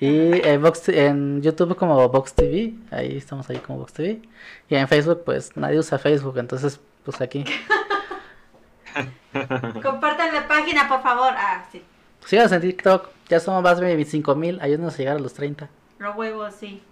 [0.00, 2.72] Y en, Vox, en YouTube como Vox TV.
[2.90, 4.22] Ahí estamos ahí como Vox TV.
[4.68, 6.38] Y en Facebook, pues nadie usa Facebook.
[6.38, 7.44] Entonces, pues aquí.
[9.82, 11.32] Compartan la página, por favor.
[11.36, 11.82] Ah, sí.
[12.24, 13.08] Síganos en TikTok.
[13.28, 14.58] Ya somos más de 25 mil.
[14.62, 15.68] Ayúdenos a llegar a los 30.
[15.98, 16.82] Los huevos, sí.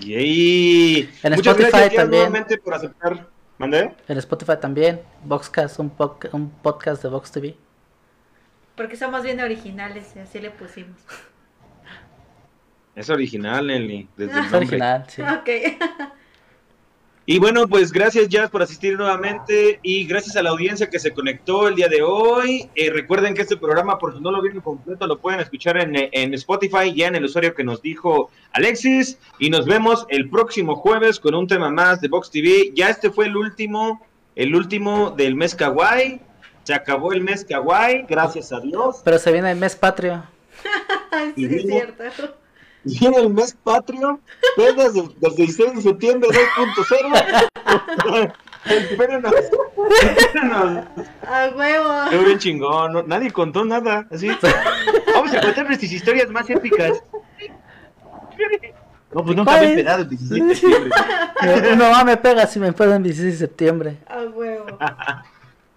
[0.00, 1.10] Yay.
[1.22, 2.22] En Muchas Spotify gracias también.
[2.22, 3.26] nuevamente por aceptar.
[3.56, 3.94] ¿Mandé?
[4.08, 5.00] En Spotify también.
[5.24, 5.90] Voxcast, un,
[6.32, 7.56] un podcast de Vox TV.
[8.76, 10.98] Porque somos bien originales y así le pusimos.
[12.96, 14.08] Es original, Nelly.
[14.16, 14.58] Desde el nombre.
[14.58, 15.22] original, sí.
[15.22, 15.48] Ok.
[17.28, 21.12] Y bueno, pues gracias Jazz por asistir nuevamente y gracias a la audiencia que se
[21.12, 22.70] conectó el día de hoy.
[22.76, 25.92] Eh, recuerden que este programa, por si no lo vieron completo, lo pueden escuchar en,
[25.96, 29.18] en Spotify, ya en el usuario que nos dijo Alexis.
[29.40, 32.70] Y nos vemos el próximo jueves con un tema más de Vox TV.
[32.76, 34.06] Ya este fue el último,
[34.36, 36.20] el último del mes Kawaii.
[36.62, 39.00] Se acabó el mes Kawaii, gracias a Dios.
[39.04, 40.22] Pero se viene el mes patrio.
[41.34, 42.36] Sí, es cierto.
[42.86, 44.20] Viene el mes patrio,
[44.56, 48.32] desde, desde el 16 de septiembre 2.0.
[48.66, 50.84] Espérenos, espérenos.
[51.26, 52.10] A huevo.
[52.10, 54.28] Qué bien chingón, no- nadie contó nada, así.
[55.14, 57.02] Vamos a contar nuestras historias más épicas.
[59.12, 60.90] No, pues nunca me he pedado el 16 de septiembre.
[61.70, 63.96] Mi mamá me pega si me pueden 16 de septiembre.
[64.08, 64.66] A huevo.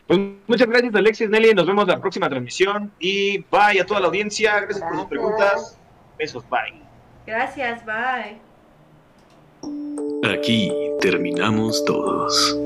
[0.08, 4.08] Pues muchas gracias Alexis, Nelly, nos vemos la próxima transmisión y bye a toda la
[4.08, 5.78] audiencia, gracias por sus preguntas,
[6.18, 6.89] besos, bye.
[7.26, 8.40] Gracias, bye.
[10.24, 10.72] Aquí
[11.02, 12.58] terminamos todos.